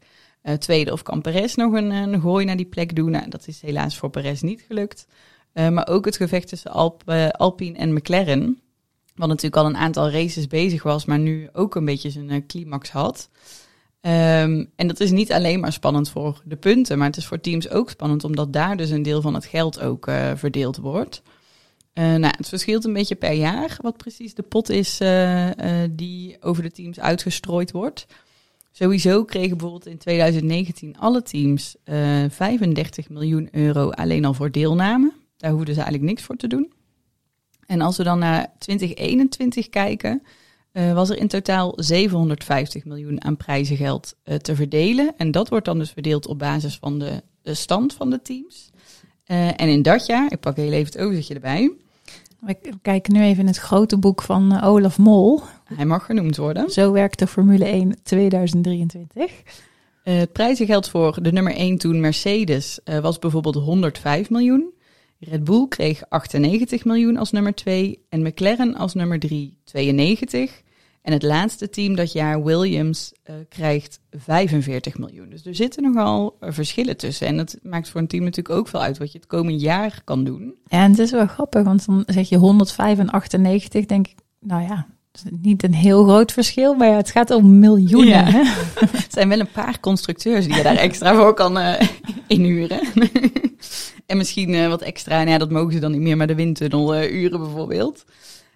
tweede 0.59 0.93
of 0.93 1.03
kan 1.03 1.21
Perez 1.21 1.55
nog 1.55 1.73
een, 1.73 1.91
een 1.91 2.21
gooi 2.21 2.45
naar 2.45 2.57
die 2.57 2.67
plek 2.67 2.97
doen? 2.97 3.11
Nou, 3.11 3.29
dat 3.29 3.47
is 3.47 3.61
helaas 3.61 3.97
voor 3.97 4.11
Perez 4.11 4.41
niet 4.41 4.65
gelukt. 4.69 5.07
Maar 5.53 5.89
ook 5.89 6.05
het 6.05 6.17
gevecht 6.17 6.49
tussen 6.49 6.71
Alp, 6.71 7.11
Alpine 7.31 7.79
en 7.79 7.93
McLaren. 7.93 8.61
Wat 9.15 9.29
natuurlijk 9.29 9.57
al 9.57 9.67
een 9.67 9.77
aantal 9.77 10.11
races 10.11 10.47
bezig 10.47 10.83
was, 10.83 11.05
maar 11.05 11.19
nu 11.19 11.49
ook 11.53 11.75
een 11.75 11.85
beetje 11.85 12.11
zijn 12.11 12.47
climax 12.47 12.91
had. 12.91 13.29
Ehm, 14.09 14.65
en 14.77 14.87
dat 14.87 15.01
is 15.01 15.11
niet 15.11 15.33
alleen 15.33 15.61
maar 15.61 15.73
spannend 15.73 16.11
voor 16.11 16.43
de 16.45 16.57
punten, 16.57 16.99
maar 16.99 17.07
het 17.07 17.17
is 17.17 17.27
voor 17.27 17.41
teams 17.41 17.71
ook 17.71 17.91
spannend, 17.91 18.25
omdat 18.25 18.53
daar 18.53 18.77
dus 18.77 18.91
een 18.91 19.03
deel 19.03 19.21
van 19.21 19.35
het 19.35 19.45
geld 19.45 19.81
ook 19.81 20.07
eh, 20.07 20.31
verdeeld 20.35 20.77
wordt. 20.77 21.23
Eh, 21.93 22.05
nou, 22.05 22.35
het 22.37 22.49
verschilt 22.49 22.85
een 22.85 22.93
beetje 22.93 23.15
per 23.15 23.33
jaar 23.33 23.77
wat 23.83 23.97
precies 23.97 24.35
de 24.35 24.43
pot 24.43 24.69
is 24.69 25.01
eh, 25.01 25.49
die 25.91 26.37
over 26.41 26.63
de 26.63 26.71
teams 26.71 27.01
uitgestrooid 27.01 27.71
wordt. 27.71 28.07
Sowieso 28.73 29.25
kregen 29.25 29.57
bijvoorbeeld 29.57 29.87
in 29.87 29.99
2019 29.99 30.99
alle 30.99 31.23
teams 31.23 31.77
eh 31.85 32.25
35 32.29 33.09
miljoen 33.09 33.49
euro 33.53 33.91
alleen 33.91 34.25
al 34.25 34.35
voor 34.35 34.51
deelname. 34.51 35.13
Daar 35.37 35.51
hoefden 35.51 35.75
ze 35.75 35.81
eigenlijk 35.81 36.11
niks 36.11 36.23
voor 36.23 36.37
te 36.37 36.47
doen. 36.47 36.73
En 37.67 37.81
als 37.81 37.97
we 37.97 38.03
dan 38.03 38.19
naar 38.19 38.53
2021 38.59 39.69
kijken, 39.69 40.23
eh, 40.73 40.93
was 40.93 41.11
er 41.11 41.19
in 41.19 41.29
totaal 41.29 41.73
750 41.77 42.85
miljoen 42.85 43.25
aan 43.25 43.37
prijzengeld 43.37 44.15
eh, 44.23 44.37
te 44.37 44.55
verdelen. 44.55 45.15
En 45.17 45.31
dat 45.31 45.49
wordt 45.49 45.65
dan 45.65 45.79
dus 45.79 45.91
verdeeld 45.91 46.27
op 46.27 46.39
basis 46.39 46.77
van 46.77 46.99
de, 46.99 47.23
de 47.43 47.55
stand 47.55 47.95
van 47.95 48.11
de 48.11 48.23
teams. 48.23 48.71
Eh, 49.25 49.47
en 49.47 49.69
in 49.69 49.83
dat 49.83 50.07
jaar, 50.07 50.33
ik 50.33 50.41
pak 50.41 50.57
heel 50.57 50.73
even 50.73 50.93
het 50.93 50.99
overzichtje 50.99 51.35
erbij, 51.35 51.73
We 52.41 52.57
kijken 52.83 53.13
nu 53.13 53.23
even 53.23 53.41
in 53.41 53.47
het 53.47 53.57
grote 53.57 53.99
boek 53.99 54.23
van 54.23 54.63
Olaf 54.63 54.99
Mol. 54.99 55.41
hij 55.75 55.87
mag 55.87 56.07
genoemd 56.07 56.37
worden. 56.37 56.71
Zo 56.71 56.93
werkt 56.93 57.19
de 57.19 57.27
Formule 57.27 57.65
1 57.65 58.03
2023. 58.03 59.43
Eh, 60.03 60.19
het 60.19 60.33
prijzengeld 60.33 60.89
voor 60.89 61.23
de 61.23 61.33
nummer 61.33 61.55
1 61.55 61.79
toen 61.79 62.01
Mercedes 62.01 62.81
was 63.01 63.19
bijvoorbeeld 63.19 63.55
105 63.55 64.31
miljoen. 64.31 64.73
Red 65.19 65.45
Bull 65.45 65.69
kreeg 65.69 66.03
98 66.09 66.85
miljoen 66.85 67.17
als 67.17 67.31
nummer 67.31 67.55
2 67.55 68.07
en 68.09 68.23
McLaren 68.23 68.75
als 68.75 68.95
nummer 68.95 69.19
3 69.19 69.59
92. 69.65 70.63
En 71.03 71.13
het 71.13 71.23
laatste 71.23 71.69
team 71.69 71.95
dat 71.95 72.13
jaar, 72.13 72.45
Williams, 72.45 73.13
eh, 73.23 73.35
krijgt 73.49 74.01
45 74.11 74.99
miljoen. 74.99 75.29
Dus 75.29 75.47
er 75.47 75.55
zitten 75.55 75.83
nogal 75.83 76.37
eh, 76.41 76.53
verschillen 76.53 76.97
tussen. 76.97 77.27
En 77.27 77.37
dat 77.37 77.59
maakt 77.63 77.89
voor 77.89 78.01
een 78.01 78.07
team 78.07 78.25
natuurlijk 78.25 78.59
ook 78.59 78.69
veel 78.69 78.83
uit 78.83 78.99
wat 78.99 79.13
je 79.13 79.19
het 79.19 79.27
komend 79.27 79.61
jaar 79.61 80.01
kan 80.05 80.25
doen. 80.25 80.55
En 80.67 80.91
het 80.91 80.99
is 80.99 81.11
wel 81.11 81.27
grappig, 81.27 81.63
want 81.63 81.87
dan 81.87 82.03
zeg 82.07 82.29
je 82.29 82.37
105 82.37 82.99
en 82.99 83.11
98, 83.11 83.87
denk 83.87 84.09
ik, 84.09 84.17
nou 84.41 84.63
ja, 84.63 84.87
niet 85.41 85.63
een 85.63 85.75
heel 85.75 86.05
groot 86.05 86.33
verschil, 86.33 86.75
maar 86.75 86.97
het 86.97 87.11
gaat 87.11 87.31
om 87.31 87.59
miljoenen. 87.59 88.09
Ja. 88.09 88.25
Hè? 88.25 88.41
Er 88.81 89.25
zijn 89.25 89.29
wel 89.29 89.41
een 89.41 89.51
paar 89.51 89.81
constructeurs 89.81 90.47
die 90.47 90.55
je 90.55 90.63
daar 90.63 90.77
extra 90.77 91.15
voor 91.15 91.35
kan 91.35 91.59
eh, 91.59 91.89
inhuren. 92.27 92.81
en 94.07 94.17
misschien 94.17 94.55
eh, 94.55 94.69
wat 94.69 94.83
extra, 94.83 95.17
nou 95.17 95.31
ja, 95.31 95.39
dat 95.39 95.51
mogen 95.51 95.73
ze 95.73 95.79
dan 95.79 95.93
niet 95.93 96.01
meer, 96.01 96.17
maar 96.17 96.27
de 96.27 96.35
windtunnel 96.35 96.95
eh, 96.95 97.13
uren 97.13 97.41
bijvoorbeeld. 97.41 98.05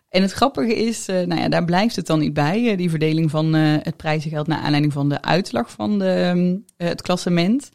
En 0.09 0.23
het 0.23 0.33
grappige 0.33 0.75
is, 0.75 1.09
eh, 1.09 1.27
nou 1.27 1.41
ja, 1.41 1.49
daar 1.49 1.65
blijft 1.65 1.97
het 1.97 2.07
dan 2.07 2.19
niet 2.19 2.35
bij, 2.35 2.77
die 2.77 2.91
verdeling 2.91 3.31
van 3.31 3.55
het 3.55 3.97
prijzengeld 3.97 4.47
naar 4.47 4.59
aanleiding 4.59 4.93
van 4.93 5.09
de 5.09 5.23
uitslag 5.23 5.71
van 5.71 5.99
de, 5.99 6.61
het 6.77 7.03
klassement. 7.03 7.71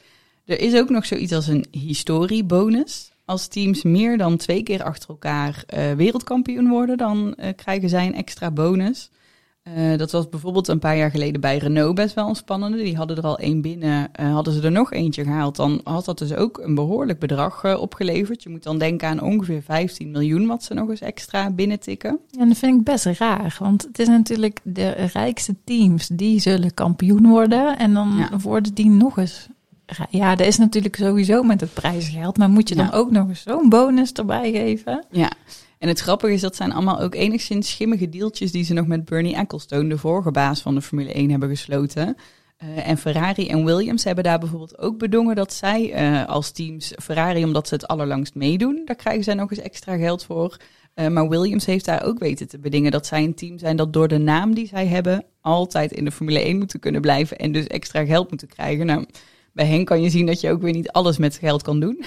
Er 0.46 0.60
is 0.60 0.76
ook 0.76 0.90
nog 0.90 1.06
zoiets 1.06 1.34
als 1.34 1.48
een 1.48 1.66
historiebonus. 1.72 3.12
Als 3.28 3.48
teams 3.48 3.84
meer 3.84 4.18
dan 4.18 4.38
twee 4.38 4.64
keer 4.64 4.84
achter 4.84 5.10
elkaar 5.10 5.64
eh, 5.68 5.92
wereldkampioen 5.92 6.70
worden, 6.70 6.98
dan 6.98 7.36
eh, 7.36 7.56
krijgen 7.56 7.90
zij 7.90 8.06
een 8.06 8.16
extra 8.16 8.52
bonus. 8.52 9.10
Eh, 9.64 9.98
dat 9.98 10.12
was 10.12 10.30
bijvoorbeeld 10.30 10.68
een 10.68 10.80
paar 10.80 10.98
jaar 10.98 11.12
geleden 11.12 11.42
bij 11.42 11.58
Renault 11.58 11.96
best 11.96 12.16
wel 12.16 12.30
een 12.30 12.36
spannende. 12.36 12.78
Die 12.78 12.96
hadden 12.96 13.18
er 13.18 13.24
al 13.24 13.38
één 13.38 13.62
binnen. 13.62 14.10
Hadden 14.22 14.54
ze 14.54 14.62
er 14.62 14.72
nog 14.72 14.92
eentje 14.94 15.24
gehaald, 15.24 15.56
dan 15.56 15.82
had 15.84 16.06
dat 16.06 16.18
dus 16.18 16.34
ook 16.34 16.58
een 16.58 16.76
behoorlijk 16.76 17.20
bedrag 17.20 17.78
opgeleverd. 17.78 18.44
Je 18.44 18.50
moet 18.50 18.64
dan 18.64 18.78
denken 18.78 19.08
aan 19.08 19.22
ongeveer 19.22 19.62
15 19.62 20.12
miljoen 20.12 20.48
wat 20.48 20.64
ze 20.64 20.74
nog 20.74 20.90
eens 20.90 21.02
extra 21.02 21.52
binnentikken. 21.52 22.20
En 22.40 22.48
dat 22.48 22.58
vind 22.58 22.80
ik 22.80 22.84
best 22.84 23.06
raar, 23.06 23.58
want 23.60 23.84
het 23.84 24.00
is 24.00 24.08
natuurlijk 24.08 24.60
de 24.64 24.90
rijkste 24.90 25.56
teams 25.64 26.08
die 26.08 26.40
zullen 26.40 26.74
kampioen 26.74 27.28
worden 27.28 27.78
en 27.78 27.94
dan 27.94 28.14
Ja. 28.18 28.38
worden 28.40 28.74
die 28.74 28.90
nog 28.90 29.18
eens. 29.18 29.48
Ja, 30.10 30.36
dat 30.36 30.48
is 30.48 30.58
natuurlijk 30.58 30.96
sowieso 30.96 31.44
met 31.44 31.62
het 31.62 31.74
prijsgeld, 31.74 32.38
maar 32.38 32.50
moet 32.50 32.70
je 32.70 32.76
dan 32.76 32.86
Ja. 32.86 32.92
ook 32.92 33.12
nog 33.12 33.28
eens 33.28 33.44
zo'n 33.44 33.70
bonus 33.70 34.12
erbij 34.12 34.52
geven? 34.52 35.06
Ja, 35.12 35.32
en 35.80 35.88
het 35.88 36.00
grappige 36.00 36.34
is 36.34 36.42
dat 36.42 36.56
zijn 36.56 36.72
allemaal 36.72 37.00
ook 37.02 37.16
enigszins 37.16 37.70
schimmige 37.70 38.10
deeltjes 38.10 38.52
die 38.52 38.64
ze 38.64 38.74
nog 38.74 38.88
met 38.88 39.06
Bernie 39.06 39.36
Ecclestone, 39.36 39.90
de 39.90 39.98
vorige 39.98 40.32
baas 40.32 40.62
van 40.62 40.76
de 40.76 40.82
Formule 40.82 41.14
1, 41.14 41.30
hebben 41.30 41.50
gesloten. 41.50 42.16
Eh, 42.58 42.90
en 42.90 42.98
Ferrari 42.98 43.48
en 43.48 43.66
Williams 43.66 44.04
hebben 44.04 44.24
daar 44.24 44.40
bijvoorbeeld 44.40 44.78
ook 44.78 44.98
bedongen 44.98 45.36
dat 45.36 45.54
zij 45.54 45.92
eh, 45.94 46.26
als 46.26 46.52
teams, 46.52 46.94
Ferrari 47.02 47.44
omdat 47.44 47.68
ze 47.68 47.74
het 47.74 47.88
allerlangst 47.88 48.36
meedoen, 48.36 48.82
daar 48.86 48.96
krijgen 48.96 49.24
zij 49.24 49.34
nog 49.34 49.52
eens 49.52 49.60
extra 49.60 49.98
geld 49.98 50.24
voor. 50.24 50.58
Eh, 50.94 51.08
maar 51.08 51.30
Williams 51.30 51.66
heeft 51.66 51.86
daar 51.86 52.04
ook 52.04 52.20
weten 52.20 52.48
te 52.48 52.60
bedingen 52.60 52.92
dat 52.92 53.06
zij 53.06 53.24
een 53.24 53.36
team 53.36 53.58
zijn 53.58 53.76
dat 53.76 53.94
door 53.94 54.08
de 54.08 54.18
naam 54.18 54.54
die 54.54 54.68
zij 54.68 54.88
hebben 54.88 55.26
altijd 55.42 55.92
in 55.92 56.06
de 56.06 56.12
Formule 56.12 56.40
1 56.46 56.58
moeten 56.58 56.80
kunnen 56.80 57.02
blijven 57.02 57.38
en 57.38 57.52
dus 57.52 57.68
extra 57.68 58.06
geld 58.06 58.30
moeten 58.30 58.48
krijgen. 58.48 58.86
Nou, 58.86 59.06
bij 59.58 59.68
hen 59.68 59.86
kan 59.86 60.02
je 60.02 60.10
zien 60.10 60.26
dat 60.26 60.42
je 60.42 60.52
ook 60.52 60.62
weer 60.62 60.74
niet 60.74 60.92
alles 60.92 61.18
met 61.18 61.38
geld 61.38 61.62
kan 61.62 61.80
doen. 61.80 62.04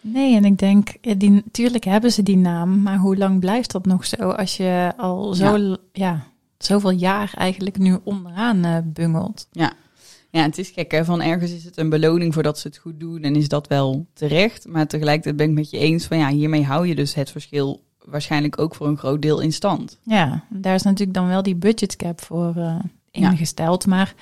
Nee, 0.00 0.36
en 0.36 0.44
ik 0.44 0.58
denk, 0.58 0.94
ja, 1.00 1.14
die, 1.14 1.30
natuurlijk 1.30 1.84
hebben 1.84 2.12
ze 2.12 2.22
die 2.22 2.36
naam, 2.36 2.82
maar 2.82 2.98
hoe 2.98 3.16
lang 3.16 3.40
blijft 3.40 3.72
dat 3.72 3.86
nog 3.86 4.06
zo 4.06 4.16
als 4.16 4.56
je 4.56 4.92
al 4.96 5.34
zo, 5.34 5.76
ja. 5.92 6.26
zoveel 6.58 6.90
jaar 6.90 7.32
eigenlijk 7.34 7.78
nu 7.78 7.98
onderaan 8.04 8.64
eh, 8.64 8.78
bungelt? 8.84 9.48
Ja, 9.50 10.42
het 10.42 10.58
is 10.58 10.70
gek 10.70 10.90
hè. 10.90 11.04
Van 11.04 11.22
ergens 11.22 11.52
is 11.52 11.64
het 11.64 11.76
een 11.76 11.88
beloning 11.88 12.34
voordat 12.34 12.58
ze 12.58 12.68
het 12.68 12.76
goed 12.76 13.00
doen 13.00 13.22
en 13.22 13.36
is 13.36 13.48
dat 13.48 13.66
wel 13.66 14.06
terecht. 14.12 14.66
Maar 14.68 14.86
tegelijkertijd 14.86 15.36
ben 15.36 15.48
ik 15.48 15.54
met 15.54 15.70
je 15.70 15.78
eens 15.78 16.06
van 16.06 16.18
ja, 16.18 16.28
hiermee 16.28 16.64
hou 16.64 16.86
je 16.86 16.94
dus 16.94 17.14
het 17.14 17.30
verschil 17.30 17.84
waarschijnlijk 18.04 18.60
ook 18.60 18.74
voor 18.74 18.86
een 18.86 18.98
groot 18.98 19.22
deel 19.22 19.40
in 19.40 19.52
stand. 19.52 19.98
Ja, 20.02 20.44
daar 20.50 20.74
is 20.74 20.82
natuurlijk 20.82 21.14
dan 21.14 21.26
wel 21.26 21.42
die 21.42 21.56
budgetcap 21.56 22.20
voor 22.20 22.52
eh, 22.56 22.78
ingesteld, 23.10 23.86
maar 23.86 24.14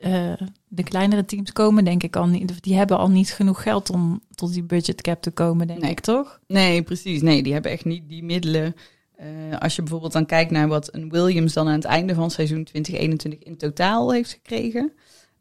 eh, 0.00 0.32
de 0.68 0.82
kleinere 0.82 1.24
teams 1.24 1.52
komen 1.52 1.84
denk 1.84 2.02
ik 2.02 2.16
al 2.16 2.26
niet, 2.26 2.62
die 2.62 2.74
hebben 2.76 2.98
al 2.98 3.10
niet 3.10 3.30
genoeg 3.32 3.62
geld 3.62 3.90
om 3.90 4.20
tot 4.34 4.52
die 4.52 4.62
budgetcap 4.64 5.22
te 5.22 5.30
komen, 5.30 5.66
denk 5.66 5.80
Nee. 5.80 5.90
ik 5.90 6.00
toch? 6.00 6.38
Nee, 6.46 6.82
precies. 6.82 7.22
Nee, 7.22 7.42
die 7.42 7.52
hebben 7.52 7.70
echt 7.70 7.84
niet 7.84 8.08
die 8.08 8.22
middelen. 8.24 8.74
Eh, 9.16 9.26
als 9.58 9.76
je 9.76 9.82
bijvoorbeeld 9.82 10.12
dan 10.12 10.26
kijkt 10.26 10.50
naar 10.50 10.68
wat 10.68 10.94
een 10.94 11.08
Williams 11.10 11.52
dan 11.52 11.66
aan 11.68 11.74
het 11.74 11.84
einde 11.84 12.14
van 12.14 12.30
seizoen 12.30 12.64
2021 12.64 13.42
in 13.48 13.56
totaal 13.56 14.12
heeft 14.12 14.30
gekregen. 14.32 14.92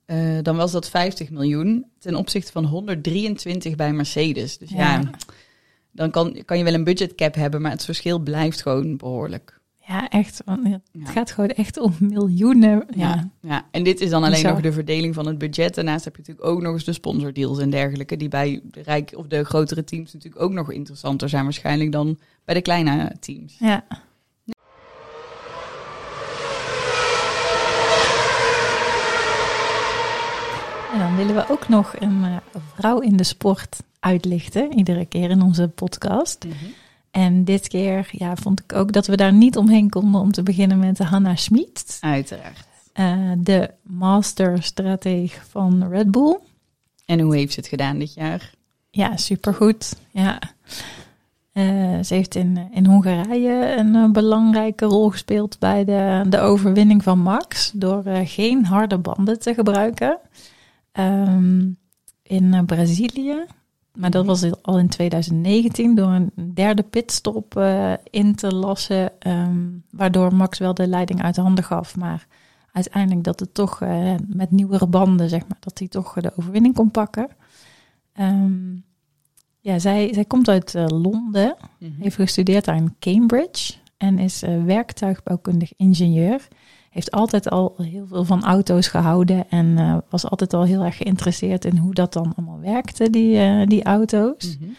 eh, 0.06 0.38
dan 0.42 0.56
was 0.56 0.72
dat 0.72 0.90
50 0.90 1.30
miljoen 1.30 1.86
ten 2.00 2.16
opzichte 2.16 2.52
van 2.52 2.66
123 2.66 3.76
bij 3.76 3.94
Mercedes. 3.94 4.58
Dus 4.58 4.70
ja, 4.70 4.78
Ja. 5.00 5.10
dan 5.92 6.12
kan, 6.12 6.42
kan 6.46 6.58
je 6.58 6.64
wel 6.64 6.74
een 6.74 6.84
budgetcap 6.84 7.36
hebben, 7.36 7.62
maar 7.62 7.72
het 7.72 7.86
verschil 7.86 8.20
blijft 8.20 8.62
gewoon 8.62 8.98
behoorlijk. 8.98 9.57
Ja, 9.88 10.10
echt. 10.10 10.42
want 10.46 10.68
het 10.68 10.82
Ja. 10.92 11.06
gaat 11.06 11.32
gewoon 11.32 11.50
echt 11.50 11.78
om 11.78 11.96
miljoenen. 12.00 12.84
Ja, 12.96 13.08
Ja, 13.16 13.30
ja, 13.42 13.66
en 13.72 13.84
dit 13.84 14.02
is 14.02 14.10
dan 14.10 14.24
alleen 14.24 14.46
nog 14.46 14.62
de 14.62 14.72
verdeling 14.72 15.14
van 15.14 15.28
het 15.28 15.38
budget. 15.38 15.76
Daarnaast 15.76 16.06
heb 16.06 16.16
je 16.16 16.22
natuurlijk 16.26 16.48
ook 16.48 16.62
nog 16.62 16.74
eens 16.74 16.84
de 16.84 16.94
sponsordeals 16.94 17.60
en 17.60 17.70
dergelijke, 17.70 18.18
die 18.18 18.28
bij 18.30 18.62
de 18.72 18.82
rijk 18.82 19.12
of 19.16 19.28
de 19.28 19.44
grotere 19.44 19.84
teams 19.84 20.14
natuurlijk 20.14 20.44
ook 20.44 20.52
nog 20.52 20.72
interessanter 20.72 21.30
zijn 21.30 21.44
waarschijnlijk 21.44 21.92
dan 21.92 22.18
bij 22.46 22.56
de 22.56 22.62
kleine 22.62 23.16
teams. 23.20 23.56
ja. 23.60 23.84
En 30.94 31.00
dan 31.00 31.16
willen 31.16 31.36
we 31.36 31.46
ook 31.50 31.68
nog 31.70 31.94
een 32.00 32.24
eh, 32.24 32.36
vrouw 32.76 33.00
in 33.00 33.18
de 33.18 33.24
sport 33.24 33.78
uitlichten, 34.00 34.74
iedere 34.78 35.06
keer 35.06 35.30
in 35.30 35.42
onze 35.42 35.68
podcast. 35.68 36.46
En 37.18 37.44
dit 37.44 37.68
keer 37.68 38.10
ja, 38.12 38.36
vond 38.36 38.60
ik 38.60 38.74
ook 38.74 38.92
dat 38.92 39.08
we 39.08 39.16
daar 39.16 39.34
niet 39.34 39.58
omheen 39.58 39.90
konden 39.90 40.22
om 40.22 40.32
te 40.32 40.44
beginnen 40.44 40.80
met 40.80 40.98
Hannah 40.98 41.36
Schmid, 41.36 41.98
Uiteraard. 42.02 42.66
eh, 42.94 43.32
de 43.38 43.72
masterstrateeg 43.82 45.46
van 45.50 45.88
Red 45.90 46.12
Bull. 46.12 46.40
En 47.06 47.20
hoe 47.20 47.36
heeft 47.36 47.54
ze 47.54 47.60
het 47.60 47.70
gedaan 47.70 48.00
dit 48.00 48.14
jaar? 48.14 48.54
Ja, 48.90 49.18
supergoed. 49.18 49.96
Ja. 50.12 50.40
Eh, 51.52 52.00
ze 52.04 52.14
heeft 52.14 52.36
in, 52.36 52.70
in 52.72 52.86
Hongarije 52.86 53.76
een 53.78 53.96
eh, 53.96 54.12
belangrijke 54.12 54.86
rol 54.86 55.10
gespeeld 55.10 55.60
bij 55.60 55.86
de, 55.86 56.26
de 56.30 56.40
overwinning 56.40 57.04
van 57.04 57.20
Max 57.20 57.72
door 57.74 58.04
geen 58.24 58.66
harde 58.66 58.98
banden 58.98 59.40
te 59.40 59.54
gebruiken. 59.54 60.18
Ehm, 60.92 61.66
in 62.24 62.66
Brazilië, 62.66 63.46
maar 63.98 64.10
dat 64.10 64.26
was 64.26 64.62
al 64.62 64.80
in 64.80 64.88
2019, 64.88 65.96
door 65.96 66.08
een 66.10 66.32
derde 66.54 66.84
pitstop 66.84 67.58
eh, 67.58 67.94
in 68.10 68.36
te 68.36 68.56
lassen, 68.56 69.12
ehm, 69.20 69.66
waardoor 69.92 70.36
Max 70.36 70.58
wel 70.60 70.74
de 70.74 70.88
leiding 70.88 71.22
uit 71.24 71.36
de 71.36 71.42
handen 71.42 71.64
gaf, 71.64 71.96
maar 71.96 72.28
uiteindelijk 72.72 73.24
dat 73.24 73.40
het 73.40 73.54
toch 73.54 73.82
eh, 73.82 74.14
met 74.28 74.52
nieuwere 74.52 74.88
banden, 74.88 75.30
zeg 75.30 75.48
maar, 75.48 75.58
dat 75.60 75.80
hij 75.80 75.88
toch 75.88 76.14
de 76.14 76.32
overwinning 76.36 76.76
kon 76.76 76.92
pakken. 76.92 77.28
Ehm, 78.14 78.76
ja, 79.60 79.80
zij, 79.80 80.14
zij 80.14 80.26
komt 80.26 80.50
uit 80.50 80.76
eh, 80.76 80.86
Londen, 80.88 81.56
Mhm. 81.80 81.92
heeft 82.02 82.16
gestudeerd 82.16 82.68
aan 82.68 82.96
Cambridge 83.00 83.74
en 83.98 84.20
is 84.20 84.40
werktuigbouwkundig 84.66 85.74
ingenieur. 85.76 86.48
Heeft 86.98 87.12
altijd 87.12 87.50
al 87.50 87.76
heel 87.82 88.06
veel 88.08 88.24
van 88.24 88.44
auto's 88.44 88.88
gehouden 88.88 89.50
en 89.50 89.78
eh, 89.78 89.98
was 90.10 90.30
altijd 90.30 90.54
al 90.54 90.64
heel 90.64 90.84
erg 90.84 90.98
geïnteresseerd 90.98 91.66
in 91.66 91.78
hoe 91.78 91.94
dat 91.94 92.14
dan 92.14 92.34
allemaal 92.36 92.60
werkte, 92.60 93.10
die, 93.10 93.40
eh, 93.40 93.68
die 93.68 93.84
auto's. 93.84 94.58
Mhm. 94.60 94.70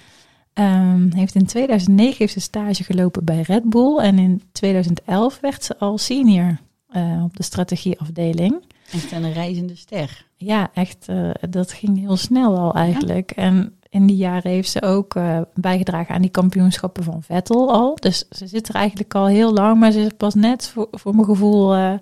Ehm, 0.52 1.12
heeft 1.14 1.34
in 1.34 1.46
2009 1.46 2.16
heeft 2.18 2.32
ze 2.32 2.40
stage 2.40 2.84
gelopen 2.84 3.24
bij 3.24 3.40
Red 3.40 3.64
Bull 3.64 3.98
en 3.98 4.18
in 4.18 4.42
2011 4.52 5.40
werd 5.40 5.64
ze 5.64 5.78
al 5.78 5.98
senior 5.98 6.58
eh, 6.88 7.22
op 7.24 7.36
de 7.36 7.42
strategieafdeling. 7.42 8.62
Echt 8.92 9.12
een 9.12 9.32
reizende 9.32 9.76
ster. 9.76 10.26
Ja, 10.36 10.70
echt, 10.74 11.06
dat 11.50 11.72
ging 11.72 11.98
heel 11.98 12.16
snel 12.16 12.58
al 12.58 12.74
eigenlijk. 12.74 13.30
En 13.30 13.77
in 13.90 14.06
die 14.06 14.16
jaren 14.16 14.50
heeft 14.50 14.70
ze 14.70 14.82
ook 14.82 15.14
eh, 15.14 15.40
bijgedragen 15.54 16.14
aan 16.14 16.20
die 16.20 16.30
kampioenschappen 16.30 17.04
van 17.04 17.22
Vettel 17.22 17.72
al. 17.72 17.94
Dus 18.00 18.24
ze 18.30 18.46
zit 18.46 18.68
er 18.68 18.74
eigenlijk 18.74 19.14
al 19.14 19.26
heel 19.26 19.52
lang, 19.52 19.80
maar 19.80 19.92
ze 19.92 20.00
is 20.00 20.10
pas 20.16 20.34
net 20.34 20.68
voor, 20.68 20.88
voor 20.90 21.14
mijn 21.14 21.26
gevoel 21.26 21.74
eh, 21.74 21.92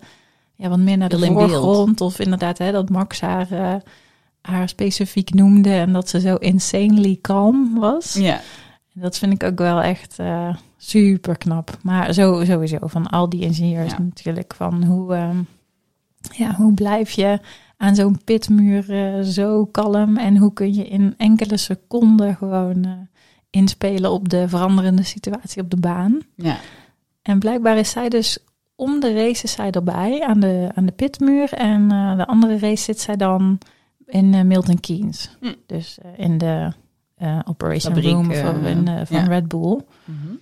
ja, 0.54 0.68
wat 0.68 0.78
meer 0.78 0.96
naar 0.96 1.08
de 1.08 1.26
voorgrond. 1.26 2.00
Of 2.00 2.18
inderdaad, 2.18 2.58
hè, 2.58 2.72
dat 2.72 2.88
Max 2.90 3.20
haar, 3.20 3.50
eh, 3.50 3.74
haar 4.40 4.68
specifiek 4.68 5.34
noemde 5.34 5.70
en 5.70 5.92
dat 5.92 6.08
ze 6.08 6.20
zo 6.20 6.34
insanely 6.34 7.18
calm 7.20 7.78
was. 7.78 8.14
Ja. 8.14 8.40
Dat 8.92 9.18
vind 9.18 9.32
ik 9.32 9.42
ook 9.42 9.58
wel 9.58 9.82
echt 9.82 10.16
super 10.76 11.36
knap. 11.38 11.76
Maar 11.82 12.12
zo, 12.12 12.44
sowieso 12.44 12.78
van 12.82 13.06
al 13.06 13.28
die 13.28 13.40
ingenieurs 13.40 13.92
Ja. 13.92 13.98
natuurlijk. 13.98 14.54
Van 14.54 14.84
hoe, 14.84 15.14
ehm, 15.14 15.36
ja, 16.32 16.54
hoe 16.54 16.74
blijf 16.74 17.10
je 17.10 17.40
aan 17.76 17.94
zo'n 17.94 18.20
pitmuur 18.24 18.90
eh, 18.90 19.20
zo 19.20 19.64
kalm? 19.64 20.16
En 20.16 20.36
hoe 20.36 20.52
kun 20.52 20.74
je 20.74 20.84
in 20.84 21.14
enkele 21.16 21.56
seconden 21.56 22.36
gewoon 22.36 22.84
eh, 22.84 22.92
inspelen 23.50 24.10
op 24.10 24.28
de 24.28 24.48
veranderende 24.48 25.02
situatie 25.02 25.62
op 25.62 25.70
de 25.70 25.76
baan? 25.76 26.20
Ja. 26.34 26.58
En 27.22 27.38
blijkbaar 27.38 27.78
is 27.78 27.90
zij 27.90 28.08
dus 28.08 28.38
om 28.74 29.00
de 29.00 29.14
race 29.14 29.44
is 29.44 29.52
zij 29.52 29.70
erbij 29.70 30.22
aan 30.22 30.40
de, 30.40 30.70
aan 30.74 30.86
de 30.86 30.92
pitmuur. 30.92 31.52
En 31.52 31.90
eh, 31.90 32.16
de 32.16 32.26
andere 32.26 32.58
race 32.58 32.82
zit 32.82 33.00
zij 33.00 33.16
dan 33.16 33.58
in 34.06 34.46
Milton 34.46 34.80
Keynes. 34.80 35.36
Hm. 35.40 35.54
Dus 35.66 35.98
in 36.16 36.38
de 36.38 36.72
operation 37.44 37.94
Fabriek, 37.94 38.12
room 38.12 38.34
van, 38.34 39.06
van 39.06 39.16
ja. 39.16 39.24
Red 39.24 39.48
Bull. 39.48 39.80
Mhm. 40.04 40.34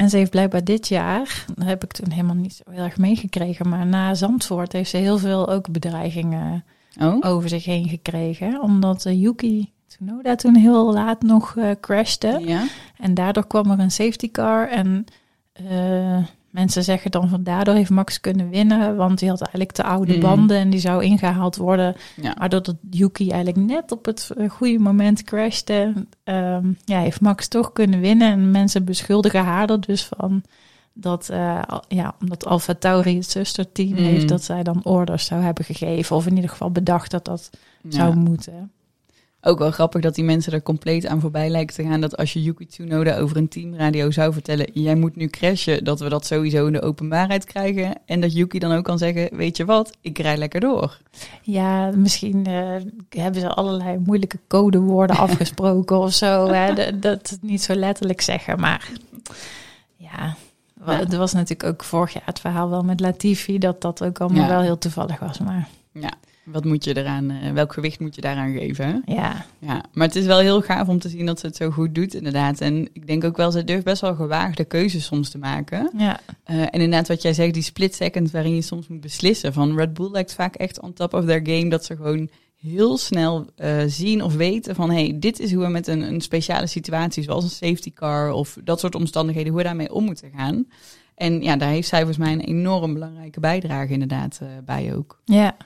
En 0.00 0.10
ze 0.10 0.16
heeft 0.16 0.30
blijkbaar 0.30 0.64
dit 0.64 0.88
jaar, 0.88 1.44
dat 1.54 1.66
heb 1.66 1.84
ik 1.84 1.92
toen 1.92 2.10
helemaal 2.10 2.34
niet 2.34 2.54
zo 2.54 2.70
heel 2.70 2.84
erg 2.84 2.98
meegekregen, 2.98 3.68
maar 3.68 3.86
na 3.86 4.14
Zandvoort 4.14 4.72
heeft 4.72 4.90
ze 4.90 4.96
heel 4.96 5.18
veel 5.18 5.48
ook 5.48 5.70
bedreigingen 5.70 6.64
Oh. 7.00 7.16
over 7.20 7.48
zich 7.48 7.64
heen 7.64 7.88
gekregen. 7.88 8.62
Omdat 8.62 9.06
eh, 9.06 9.20
Yuki 9.20 9.72
Tsunoda 9.86 10.34
toen 10.34 10.54
heel 10.54 10.92
laat 10.92 11.22
nog 11.22 11.56
eh, 11.56 11.70
crashte. 11.80 12.42
Ja. 12.44 12.64
En 12.98 13.14
daardoor 13.14 13.46
kwam 13.46 13.70
er 13.70 13.78
een 13.78 13.90
safety 13.90 14.30
car. 14.30 14.68
En 14.68 15.04
eh, 15.52 16.24
mensen 16.50 16.84
zeggen 16.84 17.10
dan 17.10 17.28
van 17.28 17.42
daardoor 17.42 17.74
heeft 17.74 17.90
Max 17.90 18.20
kunnen 18.20 18.48
winnen. 18.48 18.96
Want 18.96 19.18
die 19.18 19.28
had 19.28 19.40
eigenlijk 19.40 19.72
te 19.72 19.82
oude 19.84 20.12
Mhm. 20.12 20.20
banden 20.20 20.56
en 20.58 20.70
die 20.70 20.80
zou 20.80 21.04
ingehaald 21.04 21.56
worden. 21.56 21.96
Ja. 22.22 22.34
Maar 22.38 22.48
doordat 22.48 22.76
Yuki 22.90 23.30
eigenlijk 23.30 23.66
net 23.66 23.92
op 23.92 24.04
het 24.04 24.30
eh, 24.36 24.50
goede 24.50 24.78
moment 24.78 25.22
crashte, 25.22 25.92
ehm, 26.24 26.72
ja, 26.84 27.00
heeft 27.00 27.20
Max 27.20 27.48
toch 27.48 27.72
kunnen 27.72 28.00
winnen. 28.00 28.32
En 28.32 28.50
mensen 28.50 28.84
beschuldigen 28.84 29.44
haar 29.44 29.70
er 29.70 29.80
dus 29.80 30.04
van 30.16 30.42
dat, 30.92 31.28
eh, 31.28 31.62
ja, 31.88 32.14
omdat 32.20 32.46
Alfa 32.46 32.74
Tauri 32.74 33.16
het 33.16 33.30
zusterteam 33.30 33.92
Mhm. 33.92 34.02
heeft, 34.02 34.28
dat 34.28 34.42
zij 34.44 34.62
dan 34.62 34.84
orders 34.84 35.24
zou 35.26 35.42
hebben 35.42 35.64
gegeven. 35.64 36.16
Of 36.16 36.26
in 36.26 36.34
ieder 36.34 36.50
geval 36.50 36.70
bedacht 36.70 37.10
dat 37.10 37.24
dat 37.24 37.50
zou 37.88 38.14
moeten. 38.16 38.70
Ook 39.42 39.58
wel 39.58 39.70
grappig 39.70 40.00
dat 40.00 40.14
die 40.14 40.24
mensen 40.24 40.52
er 40.52 40.62
compleet 40.62 41.06
aan 41.06 41.20
voorbij 41.20 41.48
lijken 41.48 41.74
te 41.74 41.82
gaan. 41.84 42.00
Dat 42.00 42.16
als 42.16 42.32
je 42.32 42.42
Yuki 42.42 42.66
Tsunoda 42.66 43.16
over 43.18 43.36
een 43.36 43.48
teamradio 43.48 44.10
zou 44.10 44.32
vertellen... 44.32 44.66
jij 44.72 44.94
moet 44.94 45.16
nu 45.16 45.26
crashen, 45.26 45.84
dat 45.84 46.00
we 46.00 46.08
dat 46.08 46.26
sowieso 46.26 46.66
in 46.66 46.72
de 46.72 46.82
openbaarheid 46.82 47.44
krijgen. 47.44 47.98
En 48.06 48.20
dat 48.20 48.32
Yuki 48.32 48.58
dan 48.58 48.72
ook 48.72 48.84
kan 48.84 48.98
zeggen, 48.98 49.36
weet 49.36 49.56
je 49.56 49.64
wat, 49.64 49.90
ik 50.00 50.18
rij 50.18 50.36
lekker 50.36 50.60
door. 50.60 50.98
Ja, 51.42 51.90
misschien 51.94 52.46
eh, 52.46 52.76
hebben 53.08 53.40
ze 53.40 53.48
allerlei 53.48 53.98
moeilijke 53.98 54.38
codewoorden 54.48 55.16
afgesproken 55.26 55.98
of 55.98 56.12
zo. 56.12 56.46
Hè, 56.48 56.74
dat, 56.74 57.02
dat 57.02 57.38
niet 57.40 57.62
zo 57.62 57.74
letterlijk 57.74 58.20
zeggen, 58.20 58.60
maar 58.60 58.90
ja. 59.96 60.36
Er 60.86 61.18
was 61.18 61.32
natuurlijk 61.32 61.68
ook 61.68 61.84
vorig 61.84 62.12
jaar 62.12 62.22
het 62.24 62.40
verhaal 62.40 62.70
wel 62.70 62.82
met 62.82 63.00
Latifi, 63.00 63.58
dat 63.58 63.80
dat 63.80 64.04
ook 64.04 64.20
allemaal 64.20 64.42
Ja. 64.42 64.48
wel 64.48 64.60
heel 64.60 64.78
toevallig 64.78 65.18
was. 65.18 65.38
Maar 65.38 65.68
Ja, 65.92 66.12
wat 66.52 66.64
moet 66.64 66.84
je 66.84 66.96
eraan, 66.96 67.30
eh, 67.30 67.52
welk 67.52 67.72
gewicht 67.72 68.00
moet 68.00 68.14
je 68.14 68.20
daaraan 68.20 68.52
geven? 68.52 69.02
Ja, 69.06 69.46
Ja, 69.58 69.84
maar 69.92 70.06
het 70.06 70.16
is 70.16 70.26
wel 70.26 70.38
heel 70.38 70.60
gaaf 70.60 70.88
om 70.88 70.98
te 70.98 71.08
zien 71.08 71.26
dat 71.26 71.40
ze 71.40 71.46
het 71.46 71.56
zo 71.56 71.70
goed 71.70 71.94
doet, 71.94 72.14
inderdaad. 72.14 72.60
En 72.60 72.88
ik 72.92 73.06
denk 73.06 73.24
ook 73.24 73.36
wel, 73.36 73.50
ze 73.50 73.64
durft 73.64 73.84
best 73.84 74.00
wel 74.00 74.14
gewaagde 74.14 74.64
keuzes 74.64 75.04
soms 75.04 75.30
te 75.30 75.38
maken. 75.38 75.90
ja, 75.96 76.20
Eh, 76.44 76.60
en 76.60 76.70
inderdaad, 76.70 77.08
wat 77.08 77.22
jij 77.22 77.32
zegt, 77.32 77.54
die 77.54 77.62
split 77.62 77.94
second 77.94 78.30
waarin 78.30 78.54
je 78.54 78.62
soms 78.62 78.88
moet 78.88 79.00
beslissen. 79.00 79.52
Van 79.52 79.76
Red 79.76 79.94
Bull 79.94 80.10
lijkt 80.10 80.34
vaak 80.34 80.54
echt 80.54 80.80
on 80.80 80.92
top 80.92 81.14
of 81.14 81.24
their 81.24 81.40
game. 81.42 81.68
Dat 81.68 81.84
ze 81.84 81.96
gewoon 81.96 82.28
heel 82.60 82.98
snel 82.98 83.46
eh, 83.56 83.82
zien 83.86 84.22
of 84.22 84.34
weten 84.34 84.74
van... 84.74 84.90
hey, 84.90 85.16
dit 85.18 85.40
is 85.40 85.52
hoe 85.52 85.64
we 85.64 85.70
met 85.70 85.86
een, 85.86 86.00
een 86.00 86.20
speciale 86.20 86.66
situatie, 86.66 87.22
zoals 87.22 87.44
een 87.44 87.50
safety 87.50 87.92
car... 87.92 88.32
of 88.32 88.56
dat 88.64 88.80
soort 88.80 88.94
omstandigheden, 88.94 89.48
hoe 89.48 89.58
we 89.58 89.66
daarmee 89.66 89.92
om 89.92 90.04
moeten 90.04 90.30
gaan. 90.36 90.66
En 91.14 91.42
ja, 91.42 91.56
daar 91.56 91.70
heeft 91.70 91.88
zij 91.88 91.98
volgens 91.98 92.18
mij 92.18 92.32
een 92.32 92.40
enorm 92.40 92.92
belangrijke 92.92 93.40
bijdrage 93.40 93.92
inderdaad 93.92 94.40
bij 94.64 94.94
ook. 94.94 95.20
ja. 95.24 95.56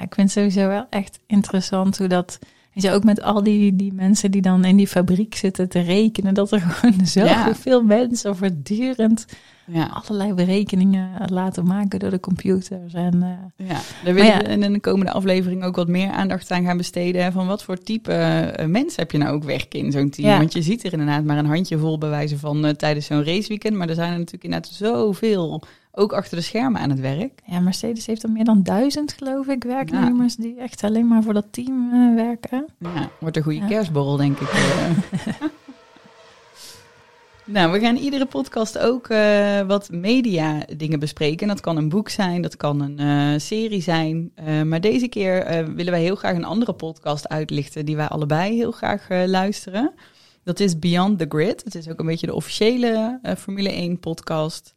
Ja, 0.00 0.06
ik 0.06 0.14
vind 0.14 0.34
het 0.34 0.38
sowieso 0.38 0.68
wel 0.68 0.86
echt 0.90 1.20
interessant 1.26 1.98
hoe 1.98 2.06
dat... 2.06 2.38
Weet 2.74 2.84
je, 2.84 2.90
ook 2.90 3.04
met 3.04 3.22
al 3.22 3.42
die, 3.42 3.76
die 3.76 3.92
mensen 3.92 4.30
die 4.30 4.42
dan 4.42 4.64
in 4.64 4.76
die 4.76 4.88
fabriek 4.88 5.34
zitten 5.34 5.68
te 5.68 5.80
rekenen... 5.80 6.34
dat 6.34 6.52
er 6.52 6.60
gewoon 6.70 7.06
zoveel 7.06 7.82
mensen 7.82 8.36
voortdurend 8.36 9.26
Ja, 9.66 9.86
allerlei 9.86 10.34
berekeningen 10.34 11.10
laten 11.30 11.66
maken 11.66 11.98
door 11.98 12.10
de 12.10 12.20
computers. 12.20 12.92
En 12.92 13.22
eh, 13.22 13.66
ja. 13.68 13.80
daar 14.04 14.14
willen 14.14 14.26
ja. 14.26 14.38
we 14.38 14.48
in 14.48 14.72
de 14.72 14.80
komende 14.80 15.12
aflevering 15.12 15.64
ook 15.64 15.76
wat 15.76 15.88
meer 15.88 16.10
aandacht 16.10 16.50
aan 16.50 16.64
gaan 16.64 16.76
besteden. 16.76 17.32
Van 17.32 17.46
wat 17.46 17.62
voor 17.62 17.78
type 17.78 18.12
eh, 18.12 18.66
mensen 18.66 19.00
heb 19.02 19.10
je 19.10 19.18
nou 19.18 19.34
ook 19.34 19.44
werken 19.44 19.78
in 19.78 19.92
zo'n 19.92 20.10
team? 20.10 20.28
Ja. 20.28 20.38
Want 20.38 20.52
je 20.52 20.62
ziet 20.62 20.84
er 20.84 20.92
inderdaad 20.92 21.24
maar 21.24 21.38
een 21.38 21.46
handjevol 21.46 21.98
bewijzen 21.98 22.38
van 22.38 22.66
eh, 22.66 22.72
tijdens 22.72 23.06
zo'n 23.06 23.24
raceweekend. 23.24 23.76
Maar 23.76 23.88
er 23.88 23.94
zijn 23.94 24.12
er 24.12 24.18
natuurlijk 24.18 24.44
inderdaad 24.44 24.70
zoveel, 24.70 25.62
ook 25.92 26.12
achter 26.12 26.36
de 26.36 26.42
schermen 26.42 26.80
aan 26.80 26.90
het 26.90 27.00
werk. 27.00 27.40
Ja, 27.46 27.60
Mercedes 27.60 28.06
heeft 28.06 28.22
er 28.22 28.30
meer 28.30 28.44
dan 28.44 28.62
duizend, 28.62 29.12
geloof 29.12 29.46
ik, 29.46 29.64
werknemers 29.64 30.36
die 30.36 30.56
echt 30.58 30.84
alleen 30.84 31.08
maar 31.08 31.22
voor 31.22 31.34
dat 31.34 31.46
team 31.50 31.90
eh, 31.92 32.14
werken. 32.14 32.66
Ja, 32.78 33.10
wordt 33.20 33.36
een 33.36 33.42
goede 33.42 33.58
Ja. 33.58 33.66
kerstborrel, 33.66 34.16
denk 34.16 34.38
ik. 34.40 34.48
eh. 34.48 35.34
nou, 37.44 37.72
we 37.72 37.80
gaan 37.80 37.96
iedere 37.96 38.26
podcast 38.26 38.78
ook 38.78 39.08
eh, 39.08 39.60
wat 39.60 39.90
media 39.90 40.62
dingen 40.76 40.98
bespreken. 40.98 41.48
Dat 41.48 41.60
kan 41.60 41.76
een 41.76 41.88
boek 41.88 42.08
zijn, 42.08 42.42
dat 42.42 42.56
kan 42.56 42.80
een 42.80 43.40
serie 43.40 43.82
zijn. 43.82 44.32
Maar 44.64 44.80
deze 44.80 45.08
keer 45.08 45.64
willen 45.74 45.92
wij 45.92 46.02
heel 46.02 46.16
graag 46.16 46.34
een 46.36 46.44
andere 46.44 46.72
podcast 46.72 47.28
uitlichten 47.28 47.84
die 47.86 47.96
wij 47.96 48.06
allebei 48.08 48.54
heel 48.56 48.70
graag 48.72 49.06
luisteren. 49.26 49.92
Dat 50.44 50.60
is 50.60 50.78
Beyond 50.78 51.18
the 51.18 51.26
Grid. 51.28 51.64
Het 51.64 51.74
is 51.74 51.88
ook 51.88 51.98
een 52.00 52.06
beetje 52.06 52.26
de 52.26 52.34
officiële 52.34 53.20
Formule 53.38 53.72
1 53.72 54.00
podcast. 54.00 54.74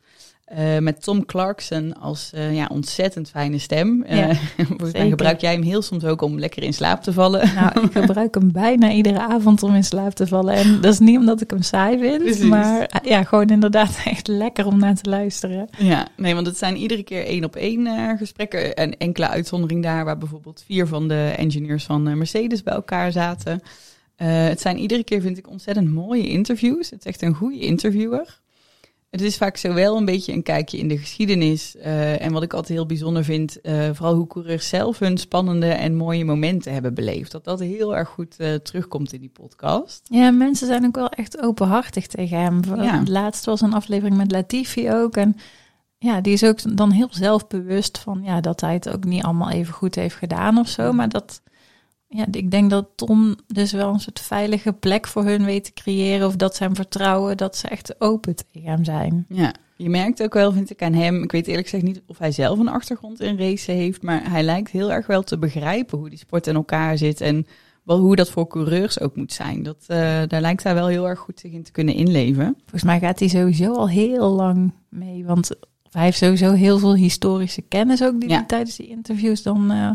Eh, 0.56 0.78
met 0.78 1.04
Tom 1.04 1.26
Clarkson 1.26 2.00
als 2.00 2.32
eh, 2.34 2.56
ja, 2.56 2.68
ontzettend 2.72 3.30
fijne 3.30 3.58
stem. 3.58 4.04
Eh, 4.04 4.18
Ja, 4.18 4.34
gebruik 5.10 5.42
jij 5.42 5.54
hem 5.54 5.62
heel 5.62 5.82
soms 5.82 6.06
ook 6.06 6.22
om 6.22 6.40
lekker 6.40 6.64
in 6.64 6.74
slaap 6.74 7.04
te 7.04 7.14
vallen. 7.14 7.54
Nou, 7.56 7.86
ik 7.86 7.92
gebruik 8.02 8.36
hem 8.36 8.52
bijna 8.52 8.92
iedere 8.92 9.20
avond 9.20 9.64
om 9.64 9.76
in 9.76 9.84
slaap 9.84 10.14
te 10.14 10.28
vallen. 10.28 10.54
En 10.54 10.82
dat 10.82 10.94
is 10.94 11.00
niet 11.00 11.18
omdat 11.18 11.42
ik 11.42 11.50
hem 11.50 11.62
saai 11.62 12.00
vind, 12.00 12.24
Precies. 12.24 12.44
maar 12.44 13.02
ja, 13.04 13.24
gewoon 13.24 13.50
inderdaad 13.50 14.02
echt 14.06 14.28
lekker 14.28 14.66
om 14.66 14.80
naar 14.80 14.96
te 14.96 15.10
luisteren. 15.10 15.70
Ja, 15.78 16.08
nee, 16.18 16.34
want 16.34 16.48
het 16.48 16.58
zijn 16.58 16.76
iedere 16.76 17.04
keer 17.04 17.26
één 17.26 17.44
op 17.44 17.56
één 17.56 18.18
gesprekken. 18.18 18.76
En 18.76 18.98
enkele 18.98 19.28
uitzondering 19.28 19.84
daar, 19.84 20.06
waar 20.06 20.18
bijvoorbeeld 20.18 20.64
vier 20.66 20.88
van 20.88 21.08
de 21.08 21.34
engineers 21.38 21.84
van 21.84 22.18
Mercedes 22.18 22.64
bij 22.64 22.74
elkaar 22.74 23.12
zaten. 23.12 23.62
Het 24.16 24.62
zijn 24.62 24.78
iedere 24.78 25.04
keer, 25.04 25.22
vind 25.22 25.38
ik, 25.38 25.50
ontzettend 25.50 25.94
mooie 25.94 26.28
interviews. 26.28 26.90
Het 26.90 27.00
is 27.00 27.06
echt 27.06 27.22
een 27.22 27.36
goede 27.36 27.60
interviewer. 27.60 28.42
Het 29.14 29.22
is 29.22 29.38
vaak 29.38 29.58
zowel 29.58 29.98
een 29.98 30.06
beetje 30.06 30.34
een 30.34 30.44
kijkje 30.44 30.78
in 30.78 30.88
de 30.88 30.98
geschiedenis. 30.98 31.76
eh, 31.76 32.26
en 32.26 32.32
wat 32.32 32.44
ik 32.44 32.54
altijd 32.54 32.78
heel 32.78 32.86
bijzonder 32.86 33.24
vind, 33.24 33.62
eh, 33.62 33.90
vooral 33.94 34.16
hoe 34.16 34.28
coureurs 34.28 34.70
zelf 34.70 35.00
hun 35.00 35.18
spannende 35.18 35.68
en 35.68 35.96
mooie 35.96 36.26
momenten 36.26 36.74
hebben 36.74 36.94
beleefd. 36.94 37.32
Dat 37.32 37.44
dat 37.44 37.60
heel 37.60 37.96
erg 37.96 38.10
goed 38.10 38.36
eh, 38.38 38.54
terugkomt 38.54 39.14
in 39.14 39.20
die 39.20 39.30
podcast. 39.30 40.02
Ja, 40.10 40.32
mensen 40.32 40.68
zijn 40.68 40.86
ook 40.86 40.96
wel 40.96 41.10
echt 41.10 41.42
openhartig 41.42 42.08
tegen 42.08 42.40
hem. 42.40 42.62
Ja. 42.82 43.04
Laatst 43.06 43.46
was 43.46 43.62
een 43.62 43.74
aflevering 43.74 44.18
met 44.18 44.32
Latifi 44.32 44.92
ook. 44.92 45.18
En 45.18 45.38
ja, 45.98 46.22
die 46.22 46.34
is 46.34 46.44
ook 46.44 46.78
dan 46.78 46.92
heel 46.92 47.10
zelfbewust 47.12 47.98
van 47.98 48.22
ja, 48.24 48.42
dat 48.42 48.62
hij 48.62 48.74
het 48.74 48.90
ook 48.90 49.04
niet 49.04 49.24
allemaal 49.24 49.50
even 49.50 49.74
goed 49.74 49.96
heeft 49.96 50.16
gedaan 50.16 50.58
of 50.58 50.68
zo. 50.68 50.94
Maar 50.94 51.10
dat, 51.10 51.42
ja, 52.16 52.26
ik 52.32 52.52
denk 52.52 52.70
dat 52.70 52.88
Tom 52.96 53.36
dus 53.48 53.72
wel 53.72 53.94
een 53.94 54.00
soort 54.00 54.20
veilige 54.20 54.74
plek 54.74 55.08
voor 55.08 55.26
hun 55.26 55.46
weet 55.46 55.64
te 55.64 55.74
creëren. 55.74 56.28
Of 56.28 56.36
dat 56.36 56.56
ze 56.56 56.64
hem 56.64 56.76
vertrouwen, 56.76 57.38
dat 57.38 57.58
ze 57.58 57.68
echt 57.68 58.02
open 58.02 58.36
tegen 58.36 58.70
hem 58.70 58.84
zijn. 58.84 59.26
Ja, 59.30 59.54
je 59.78 59.90
merkt 59.90 60.24
ook 60.24 60.34
wel, 60.34 60.52
vind 60.52 60.70
ik 60.70 60.82
aan 60.82 60.94
hem. 60.94 61.24
Ik 61.24 61.32
weet 61.32 61.48
eerlijk 61.48 61.68
gezegd 61.68 61.84
niet 61.88 62.02
of 62.08 62.18
hij 62.18 62.32
zelf 62.32 62.60
een 62.60 62.68
achtergrond 62.68 63.22
in 63.22 63.38
racen 63.38 63.76
heeft. 63.76 64.02
Maar 64.02 64.30
hij 64.32 64.44
lijkt 64.44 64.72
heel 64.72 64.92
erg 64.92 65.08
wel 65.08 65.24
te 65.24 65.38
begrijpen 65.38 65.98
hoe 65.98 66.10
die 66.10 66.18
sport 66.20 66.48
in 66.48 66.56
elkaar 66.56 66.98
zit. 66.98 67.22
En 67.22 67.48
wel 67.84 68.00
hoe 68.00 68.16
dat 68.16 68.30
voor 68.30 68.48
coureurs 68.48 69.00
ook 69.00 69.16
moet 69.16 69.34
zijn. 69.34 69.64
Dat, 69.64 69.78
eh, 69.88 69.98
daar 70.28 70.42
lijkt 70.42 70.64
hij 70.64 70.74
wel 70.74 70.88
heel 70.88 71.08
erg 71.08 71.20
goed 71.20 71.40
zich 71.40 71.52
in 71.52 71.64
te 71.64 71.72
kunnen 71.72 71.94
inleven. 71.96 72.56
Volgens 72.60 72.84
mij 72.84 73.00
gaat 73.00 73.20
hij 73.20 73.28
sowieso 73.28 73.74
al 73.74 73.90
heel 73.90 74.30
lang 74.30 74.72
mee. 74.90 75.26
Want 75.26 75.50
hij 75.92 76.04
heeft 76.04 76.18
sowieso 76.18 76.52
heel 76.52 76.80
veel 76.80 76.96
historische 76.96 77.62
kennis 77.62 78.04
ook 78.04 78.20
die 78.20 78.30
Ja. 78.30 78.36
hij 78.36 78.46
tijdens 78.46 78.76
die 78.76 78.88
interviews 78.88 79.44
dan 79.44 79.72
eh, 79.72 79.90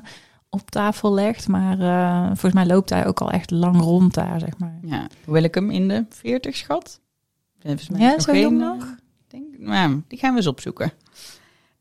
op 0.51 0.71
tafel 0.71 1.15
legt. 1.15 1.49
Maar 1.49 1.79
eh, 1.81 2.27
volgens 2.27 2.53
mij 2.53 2.67
loopt 2.67 2.91
hij 2.91 3.07
ook 3.07 3.21
al 3.21 3.31
echt 3.31 3.51
lang 3.51 3.81
rond 3.81 4.15
daar, 4.15 4.41
zeg 4.41 4.59
maar. 4.59 4.79
Ja, 4.83 5.07
hoewel 5.25 5.43
ik 5.43 5.55
hem 5.55 5.71
in 5.71 5.89
de 5.89 6.07
40 6.09 6.57
schat. 6.57 7.01
Volgens 7.63 7.89
mij 7.89 8.01
Ja, 8.01 8.09
zo 8.11 8.17
nog 8.17 8.27
jong 8.27 8.37
geen, 8.49 8.57
nog? 8.57 8.83
eh, 8.83 8.89
Denk, 9.29 9.59
nou, 9.59 10.03
die 10.09 10.19
gaan 10.19 10.31
we 10.31 10.37
eens 10.37 10.47
opzoeken. 10.47 10.93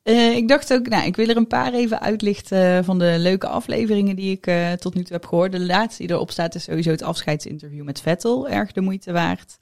Eh, 0.03 0.36
ik 0.36 0.47
dacht 0.47 0.73
ook, 0.73 0.88
nou, 0.88 1.06
ik 1.06 1.15
wil 1.15 1.27
er 1.27 1.38
een 1.38 1.47
paar 1.47 1.73
even 1.73 1.99
uitlichten 2.01 2.86
van 2.86 2.99
de 2.99 3.15
leuke 3.17 3.47
afleveringen 3.47 4.15
die 4.15 4.32
ik 4.41 4.77
tot 4.80 4.93
nu 4.93 5.03
toe 5.03 5.13
heb 5.15 5.25
gehoord. 5.25 5.51
De 5.51 5.65
laatste 5.65 6.03
die 6.06 6.12
erop 6.15 6.32
staat 6.32 6.56
is 6.56 6.63
sowieso 6.63 6.91
het 6.91 7.01
afscheidsinterview 7.01 7.84
met 7.84 8.01
Vettel, 8.01 8.47
erg 8.49 8.71
de 8.71 8.82
moeite 8.82 9.12
waard. 9.12 9.58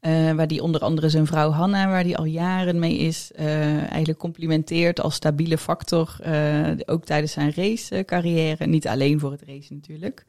Eh, 0.00 0.32
waar 0.32 0.46
die 0.46 0.62
onder 0.62 0.80
andere 0.80 1.08
zijn 1.08 1.26
vrouw 1.26 1.50
Hanna, 1.50 1.88
waar 1.88 2.04
die 2.04 2.16
al 2.16 2.24
jaren 2.24 2.78
mee 2.78 2.96
is, 2.96 3.30
eh, 3.34 3.76
eigenlijk 3.76 4.18
complimenteert 4.18 5.00
als 5.00 5.14
stabiele 5.14 5.58
factor. 5.58 6.16
eh, 6.22 6.70
ook 6.86 7.04
tijdens 7.04 7.32
zijn 7.32 7.52
racecarrière. 7.54 8.66
Niet 8.66 8.88
alleen 8.88 9.20
voor 9.20 9.30
het 9.30 9.42
racen 9.46 9.74
natuurlijk. 9.74 10.24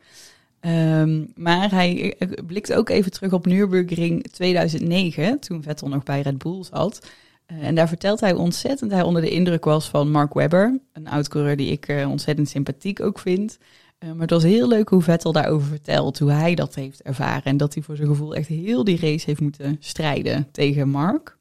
Ehm, 0.60 1.26
maar 1.36 1.72
hij 1.72 2.16
blikt 2.46 2.74
ook 2.74 2.90
even 2.90 3.12
terug 3.12 3.34
op 3.34 3.46
Nürburgring 3.46 4.24
2009, 4.32 5.40
toen 5.40 5.64
Vettel 5.64 5.88
nog 5.88 6.04
bij 6.04 6.22
Red 6.22 6.38
Bull 6.38 6.64
zat. 6.64 7.08
En 7.46 7.76
daar 7.76 7.88
vertelt 7.88 8.20
hij 8.20 8.34
ontzettend 8.34 8.92
hij 8.92 9.02
onder 9.02 9.22
de 9.22 9.30
indruk 9.30 9.66
was 9.66 9.90
van 9.90 10.12
Mark 10.12 10.34
Webber, 10.34 10.80
een 10.94 11.08
oud-coureur 11.08 11.56
die 11.56 11.72
ik 11.72 12.06
ontzettend 12.08 12.50
sympathiek 12.50 13.02
ook 13.02 13.20
vind. 13.20 13.58
Eh, 14.00 14.10
maar 14.10 14.22
het 14.22 14.30
was 14.30 14.44
heel 14.44 14.68
leuk 14.68 14.90
hoe 14.90 15.02
Vettel 15.02 15.32
daarover 15.32 15.68
vertelt, 15.68 16.20
hoe 16.20 16.32
hij 16.32 16.56
dat 16.56 16.76
heeft 16.76 17.02
ervaren. 17.02 17.44
En 17.44 17.58
dat 17.58 17.74
hij 17.74 17.84
voor 17.84 17.96
zijn 17.96 18.08
gevoel 18.08 18.36
echt 18.36 18.48
heel 18.48 18.84
die 18.84 19.00
race 19.00 19.26
heeft 19.26 19.42
moeten 19.42 19.78
strijden 19.80 20.48
tegen 20.52 20.90
Mark. 20.90 21.38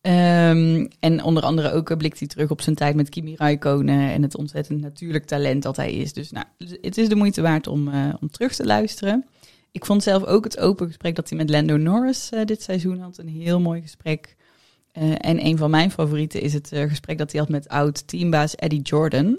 Ehm, 0.00 0.86
en 1.00 1.22
onder 1.22 1.42
andere 1.42 1.72
ook 1.72 1.90
eh, 1.90 1.96
blikt 1.96 2.18
hij 2.18 2.28
terug 2.28 2.50
op 2.50 2.60
zijn 2.60 2.76
tijd 2.76 2.94
met 2.94 3.08
Kimi 3.08 3.34
Räikkönen 3.36 4.10
en 4.10 4.22
het 4.22 4.36
ontzettend 4.36 4.80
natuurlijk 4.80 5.24
talent 5.24 5.62
dat 5.62 5.76
hij 5.76 5.92
is. 5.92 6.12
Dus 6.12 6.30
nou, 6.30 6.46
dus 6.58 6.76
het 6.80 6.98
is 6.98 7.08
de 7.08 7.14
moeite 7.14 7.42
waard 7.42 7.66
om, 7.66 7.88
eh, 7.88 8.14
om 8.20 8.30
terug 8.30 8.54
te 8.54 8.66
luisteren. 8.66 9.26
Ik 9.70 9.84
vond 9.84 10.02
zelf 10.02 10.24
ook 10.24 10.44
het 10.44 10.58
open 10.58 10.86
gesprek 10.86 11.14
dat 11.14 11.28
hij 11.28 11.38
met 11.38 11.50
Lando 11.50 11.76
Norris 11.76 12.30
dit 12.44 12.62
seizoen 12.62 12.98
had 12.98 13.18
een 13.18 13.28
heel 13.28 13.60
mooi 13.60 13.80
gesprek. 13.80 14.36
En 15.18 15.46
een 15.46 15.56
van 15.56 15.70
mijn 15.70 15.90
favorieten 15.90 16.40
is 16.40 16.52
het 16.52 16.70
gesprek 16.72 17.18
dat 17.18 17.32
hij 17.32 17.40
had 17.40 17.48
met 17.48 17.68
oud-teambaas 17.68 18.54
Eddie 18.54 18.82
Jordan. 18.82 19.38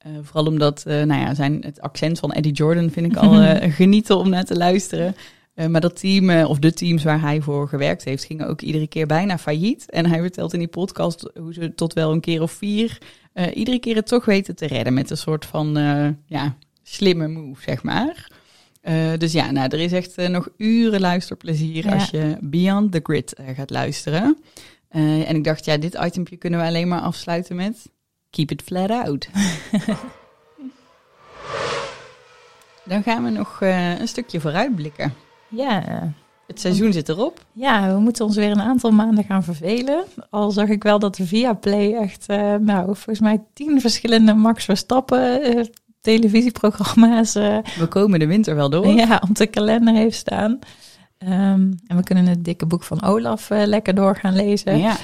Eh, 0.00 0.12
vooral 0.22 0.46
omdat 0.46 0.82
eh, 0.86 1.02
nou 1.02 1.20
ja, 1.20 1.34
zijn, 1.34 1.62
het 1.64 1.80
accent 1.80 2.18
van 2.18 2.32
Eddie 2.32 2.52
Jordan 2.52 2.90
vind 2.90 3.06
ik 3.06 3.16
al 3.16 3.40
eh, 3.40 3.72
genieten 3.72 4.16
om 4.16 4.28
naar 4.28 4.44
te 4.44 4.56
luisteren. 4.56 5.14
Maar 5.68 5.80
dat 5.80 6.00
team, 6.00 6.44
of 6.44 6.58
de 6.58 6.72
teams 6.72 7.04
waar 7.04 7.20
hij 7.20 7.40
voor 7.40 7.68
gewerkt 7.68 8.04
heeft, 8.04 8.24
gingen 8.24 8.48
ook 8.48 8.60
iedere 8.60 8.86
keer 8.86 9.06
bijna 9.06 9.38
failliet. 9.38 9.90
En 9.90 10.06
hij 10.06 10.20
vertelt 10.20 10.52
in 10.52 10.58
die 10.58 10.68
podcast 10.68 11.30
hoe 11.34 11.52
ze 11.52 11.74
tot 11.74 11.92
wel 11.92 12.12
een 12.12 12.20
keer 12.20 12.42
of 12.42 12.52
vier 12.52 12.98
iedere 13.54 13.78
keer 13.78 13.94
het 13.94 14.06
toch 14.06 14.24
weten 14.24 14.56
te 14.56 14.66
redden 14.66 14.94
met 14.94 15.10
een 15.10 15.16
soort 15.16 15.44
van 15.44 15.74
ja, 16.26 16.56
slimme 16.82 17.28
move, 17.28 17.62
zeg 17.62 17.82
maar. 17.82 18.30
Dus 19.18 19.32
ja, 19.32 19.50
nou, 19.50 19.68
er 19.68 19.80
is 19.80 19.92
echt 19.92 20.16
nog 20.16 20.48
uren 20.56 21.00
luisterplezier 21.00 21.84
Ja. 21.86 21.94
als 21.94 22.10
je 22.10 22.36
Beyond 22.40 22.92
the 22.92 23.00
Grid 23.02 23.40
gaat 23.56 23.70
luisteren. 23.70 24.38
En 24.88 25.36
ik 25.36 25.44
dacht, 25.44 25.64
ja, 25.64 25.76
dit 25.76 25.98
itempje 26.04 26.36
kunnen 26.36 26.60
we 26.60 26.66
alleen 26.66 26.88
maar 26.88 27.00
afsluiten 27.00 27.56
met 27.56 27.90
Keep 28.30 28.50
it 28.50 28.62
flat 28.62 28.90
out. 28.90 29.28
Dan 32.84 33.02
gaan 33.02 33.24
we 33.24 33.30
nog 33.30 33.58
eh, 33.62 33.98
een 34.00 34.08
stukje 34.08 34.40
vooruitblikken. 34.40 35.14
Ja, 35.48 35.82
Het 36.46 36.60
seizoen 36.60 36.92
zit 36.92 37.08
erop. 37.08 37.44
ja, 37.52 37.94
we 37.94 38.00
moeten 38.00 38.24
ons 38.24 38.36
weer 38.36 38.50
een 38.50 38.60
aantal 38.60 38.90
maanden 38.90 39.24
gaan 39.24 39.42
vervelen. 39.44 40.04
Al 40.30 40.50
zag 40.50 40.68
ik 40.68 40.82
wel 40.82 40.98
dat 40.98 41.16
de 41.16 41.26
Viaplay 41.26 41.94
echt, 41.94 42.26
eh, 42.26 42.54
nou, 42.54 42.84
volgens 42.84 43.20
mij 43.20 43.42
tien 43.52 43.80
verschillende 43.80 44.34
Max 44.34 44.64
Verstappen 44.64 45.42
eh, 45.42 45.64
televisieprogramma's 46.00 47.32
We 47.32 47.86
komen 47.88 48.18
de 48.18 48.26
winter 48.26 48.54
wel 48.54 48.70
door. 48.70 48.86
ja, 48.86 49.22
op 49.28 49.36
de 49.36 49.46
kalender 49.46 49.94
heeft 49.94 50.16
staan. 50.16 50.58
Ehm, 51.18 51.72
en 51.86 51.96
we 51.96 52.02
kunnen 52.02 52.26
het 52.26 52.44
dikke 52.44 52.66
boek 52.66 52.82
van 52.82 53.02
Olaf 53.02 53.48
lekker 53.48 53.94
door 53.94 54.16
gaan 54.16 54.34
lezen. 54.36 54.78
Ja. 54.78 54.96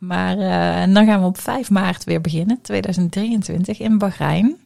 Maar 0.00 0.38
eh, 0.38 0.82
en 0.82 0.94
dan 0.94 1.06
gaan 1.06 1.20
we 1.20 1.26
op 1.26 1.38
5 1.38 1.70
maart 1.70 2.04
weer 2.04 2.20
beginnen, 2.20 2.58
2023 2.62 3.78
in 3.80 3.98
Bahrein. 3.98 4.56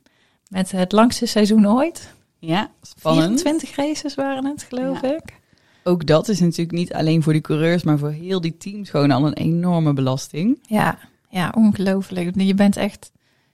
Met 0.49 0.71
het 0.71 0.93
langste 0.93 1.27
seizoen 1.27 1.69
ooit. 1.69 2.13
ja, 2.39 2.71
spannend. 2.83 3.43
24 3.43 3.77
races 3.77 4.15
waren 4.15 4.45
het, 4.45 4.63
geloof 4.63 5.01
Ja. 5.03 5.15
ik. 5.17 5.43
Ook 5.85 6.07
dat 6.07 6.29
is 6.29 6.41
natuurlijk 6.41 6.79
niet 6.79 6.93
alleen 6.95 7.23
voor 7.23 7.33
die 7.33 7.43
coureurs, 7.43 7.83
maar 7.83 7.99
voor 7.99 8.11
heel 8.11 8.41
die 8.41 8.57
teams 8.57 8.91
gewoon 8.91 9.11
al 9.11 9.27
een 9.27 9.33
enorme 9.33 9.93
belasting. 9.93 10.59
Ja, 10.63 10.99
ja, 11.29 11.53
ongelooflijk. 11.57 12.41
Je 12.41 12.55
bent 12.55 12.77
echt, 12.77 13.11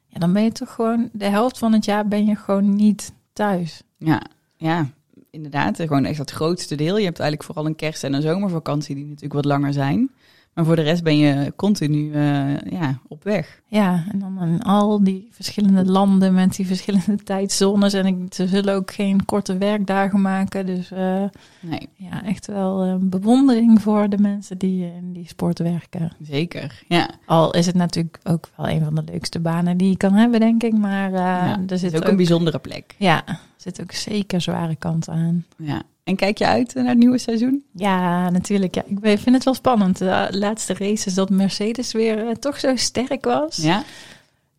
ja, 0.06 0.18
dan 0.18 0.32
ben 0.32 0.42
je 0.42 0.52
toch 0.52 0.72
gewoon, 0.74 1.08
de 1.12 1.24
helft 1.24 1.58
van 1.58 1.72
het 1.72 1.84
jaar 1.84 2.08
ben 2.08 2.26
je 2.26 2.36
gewoon 2.36 2.74
niet 2.74 3.12
thuis. 3.32 3.82
Ja, 3.98 4.22
ja, 4.56 4.86
inderdaad. 5.30 5.76
Gewoon 5.76 6.04
echt 6.04 6.18
het 6.18 6.30
grootste 6.30 6.74
deel. 6.74 6.98
Je 6.98 7.04
hebt 7.04 7.18
eigenlijk 7.20 7.44
vooral 7.52 7.66
een 7.66 7.76
kerst- 7.76 8.04
en 8.04 8.12
een 8.12 8.22
zomervakantie 8.22 8.94
die 8.94 9.04
natuurlijk 9.04 9.32
wat 9.34 9.44
langer 9.44 9.72
zijn. 9.72 10.10
Maar 10.54 10.64
voor 10.64 10.76
de 10.76 10.82
rest 10.82 11.02
ben 11.02 11.16
je 11.16 11.52
continu 11.56 12.12
eh, 12.12 12.58
ja, 12.58 13.00
op 13.08 13.24
weg. 13.24 13.60
Ja, 13.66 14.04
en 14.12 14.18
dan 14.18 14.42
in 14.42 14.62
al 14.62 15.04
die 15.04 15.28
verschillende 15.30 15.84
landen 15.84 16.34
met 16.34 16.56
die 16.56 16.66
verschillende 16.66 17.16
tijdzones. 17.24 17.92
En 17.92 18.06
ik, 18.06 18.34
ze 18.34 18.46
zullen 18.46 18.74
ook 18.74 18.92
geen 18.92 19.24
korte 19.24 19.58
werkdagen 19.58 20.20
maken. 20.20 20.66
Dus 20.66 20.90
eh, 20.90 21.24
Nee, 21.60 21.88
ja, 21.94 22.24
echt 22.24 22.46
wel 22.46 22.84
eh, 22.84 22.94
bewondering 23.00 23.82
voor 23.82 24.08
de 24.08 24.18
mensen 24.18 24.58
die 24.58 24.92
in 24.96 25.12
die 25.12 25.28
sport 25.28 25.58
werken. 25.58 26.12
zeker. 26.22 26.82
Ja, 26.88 27.10
Al 27.26 27.54
is 27.54 27.66
het 27.66 27.74
natuurlijk 27.74 28.18
ook 28.24 28.48
wel 28.56 28.68
een 28.68 28.84
van 28.84 28.94
de 28.94 29.04
leukste 29.04 29.40
banen 29.40 29.76
die 29.76 29.90
je 29.90 29.96
kan 29.96 30.12
hebben, 30.12 30.40
denk 30.40 30.62
ik. 30.62 30.78
Maar 30.78 31.10
ja. 31.10 31.60
er 31.66 31.78
zit 31.78 31.96
ook 31.96 32.02
ook, 32.02 32.08
een 32.08 32.16
bijzondere 32.16 32.58
plek. 32.58 32.94
ja, 32.98 33.26
er 33.26 33.38
zit 33.56 33.82
ook 33.82 33.92
zeker 33.92 34.40
zware 34.40 34.76
kant 34.76 35.08
aan. 35.08 35.44
Ja. 35.56 35.82
En 36.04 36.16
kijk 36.16 36.38
je 36.38 36.46
uit 36.46 36.74
naar 36.74 36.84
het 36.84 36.98
nieuwe 36.98 37.18
seizoen? 37.18 37.64
Ja, 37.74 38.30
natuurlijk. 38.30 38.74
Ja. 38.74 38.82
Ik 39.00 39.18
vind 39.18 39.34
het 39.34 39.44
wel 39.44 39.54
spannend. 39.54 39.98
De 39.98 40.28
laatste 40.30 40.74
races 40.74 41.14
dat 41.14 41.30
Mercedes 41.30 41.92
weer 41.92 42.26
eh, 42.28 42.34
toch 42.34 42.60
zo 42.60 42.76
sterk 42.76 43.24
was. 43.24 43.56
Ja, 43.56 43.82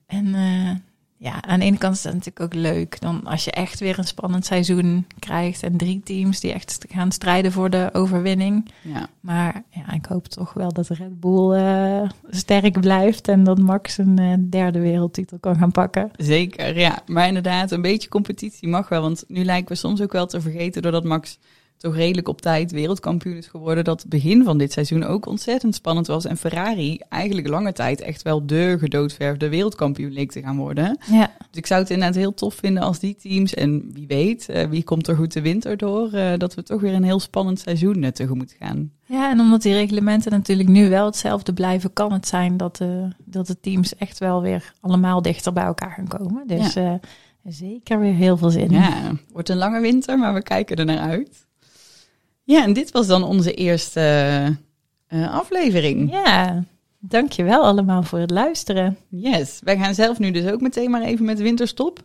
En 0.07 0.35
eh, 0.35 0.69
ja, 1.23 1.43
aan 1.43 1.59
de 1.59 1.65
ene 1.65 1.77
kant 1.77 1.95
is 1.95 2.01
dat 2.01 2.13
natuurlijk 2.13 2.39
ook 2.39 2.53
leuk. 2.53 3.01
Dan 3.01 3.25
als 3.25 3.43
je 3.43 3.51
echt 3.51 3.79
weer 3.79 3.99
een 3.99 4.03
spannend 4.07 4.45
seizoen 4.45 5.05
krijgt. 5.19 5.63
En 5.63 5.77
drie 5.77 6.01
teams 6.03 6.39
die 6.39 6.53
echt 6.53 6.85
gaan 6.89 7.11
strijden 7.11 7.51
voor 7.51 7.69
de 7.69 7.89
overwinning. 7.93 8.71
ja. 8.81 9.09
Maar 9.19 9.63
ja, 9.69 9.93
ik 9.93 10.05
hoop 10.05 10.27
toch 10.27 10.53
wel 10.53 10.73
dat 10.73 10.87
Red 10.87 11.19
Bull 11.19 11.51
eh, 11.51 12.09
sterk 12.29 12.79
blijft. 12.79 13.27
En 13.27 13.43
dat 13.43 13.59
Max 13.59 13.97
een 13.97 14.17
eh, 14.17 14.33
derde 14.39 14.79
wereldtitel 14.79 15.39
kan 15.39 15.55
gaan 15.55 15.71
pakken. 15.71 16.11
Zeker, 16.15 16.79
ja. 16.79 17.01
Maar 17.05 17.27
inderdaad, 17.27 17.71
een 17.71 17.81
beetje 17.81 18.09
competitie 18.09 18.67
mag 18.67 18.89
wel. 18.89 19.01
Want 19.01 19.23
nu 19.27 19.43
lijken 19.43 19.67
we 19.67 19.75
soms 19.75 20.01
ook 20.01 20.11
wel 20.11 20.25
te 20.25 20.41
vergeten, 20.41 20.81
doordat 20.81 21.03
Max 21.03 21.39
toch 21.81 21.95
redelijk 21.95 22.27
op 22.27 22.41
tijd 22.41 22.71
wereldkampioen 22.71 23.35
is 23.35 23.47
geworden, 23.47 23.83
dat 23.83 24.01
het 24.01 24.09
begin 24.09 24.43
van 24.43 24.57
dit 24.57 24.71
seizoen 24.71 25.03
ook 25.03 25.25
ontzettend 25.25 25.75
spannend 25.75 26.07
was. 26.07 26.25
En 26.25 26.37
Ferrari 26.37 26.99
eigenlijk 27.09 27.47
lange 27.47 27.73
tijd 27.73 28.01
echt 28.01 28.21
wel 28.21 28.45
de 28.45 28.75
gedoodverfde 28.79 29.49
wereldkampioen 29.49 30.11
leek 30.11 30.31
te 30.31 30.41
gaan 30.41 30.57
worden. 30.57 30.97
Ja, 31.11 31.31
Dus 31.37 31.57
ik 31.57 31.65
zou 31.65 31.81
het 31.81 31.89
inderdaad 31.89 32.15
heel 32.15 32.33
tof 32.33 32.53
vinden 32.53 32.83
als 32.83 32.99
die 32.99 33.15
teams, 33.15 33.53
en 33.53 33.89
wie 33.93 34.07
weet, 34.07 34.49
eh, 34.49 34.67
wie 34.67 34.83
komt 34.83 35.07
er 35.07 35.15
goed 35.15 35.33
de 35.33 35.41
winter 35.41 35.77
door, 35.77 36.13
eh, 36.13 36.37
dat 36.37 36.53
we 36.53 36.63
toch 36.63 36.81
weer 36.81 36.93
een 36.93 37.03
heel 37.03 37.19
spannend 37.19 37.59
seizoen 37.59 38.03
eh, 38.03 38.11
tegemoet 38.11 38.55
gaan. 38.59 38.91
ja 39.05 39.31
en 39.31 39.39
omdat 39.39 39.61
die 39.61 39.73
reglementen 39.73 40.31
natuurlijk 40.31 40.69
nu 40.69 40.89
wel 40.89 41.05
hetzelfde 41.05 41.53
blijven, 41.53 41.93
kan 41.93 42.13
het 42.13 42.27
zijn 42.27 42.57
dat 42.57 42.77
de, 42.77 43.07
dat 43.25 43.47
de 43.47 43.59
teams 43.59 43.95
echt 43.95 44.19
wel 44.19 44.41
weer 44.41 44.73
allemaal 44.79 45.21
dichter 45.21 45.53
bij 45.53 45.63
elkaar 45.63 45.91
gaan 45.91 46.07
komen. 46.07 46.47
Dus 46.47 46.75
zeker 47.43 47.99
weer 47.99 48.13
heel 48.13 48.37
veel 48.37 48.49
zin. 48.49 48.69
Ja, 48.69 49.11
wordt 49.31 49.49
een 49.49 49.57
lange 49.57 49.81
winter, 49.81 50.19
maar 50.19 50.33
we 50.33 50.41
kijken 50.41 50.75
er 50.75 50.85
naar 50.85 50.99
uit. 50.99 51.49
Ja, 52.43 52.63
en 52.63 52.73
dit 52.73 52.91
was 52.91 53.07
dan 53.07 53.23
onze 53.23 53.53
eerste 53.53 54.01
eh, 55.07 55.33
aflevering. 55.33 56.11
Ja, 56.11 56.63
dankjewel 56.99 57.63
allemaal 57.63 58.03
voor 58.03 58.19
het 58.19 58.31
luisteren. 58.31 58.97
Yes, 59.09 59.59
wij 59.63 59.77
gaan 59.77 59.95
zelf 59.95 60.19
nu 60.19 60.31
dus 60.31 60.51
ook 60.51 60.61
meteen 60.61 60.91
maar 60.91 61.01
even 61.01 61.25
met 61.25 61.39
winterstop. 61.39 62.03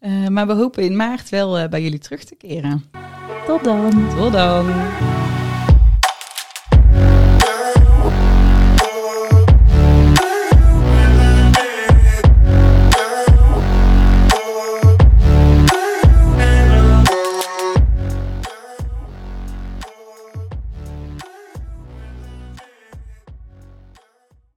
Uh, 0.00 0.28
maar 0.28 0.46
we 0.46 0.52
hopen 0.52 0.82
in 0.82 0.96
maart 0.96 1.28
wel 1.28 1.58
uh, 1.58 1.68
bij 1.68 1.82
jullie 1.82 1.98
terug 1.98 2.24
te 2.24 2.34
keren. 2.34 2.84
Tot 3.46 3.64
dan. 3.64 4.08
Tot 4.16 4.32
dan. 4.32 4.66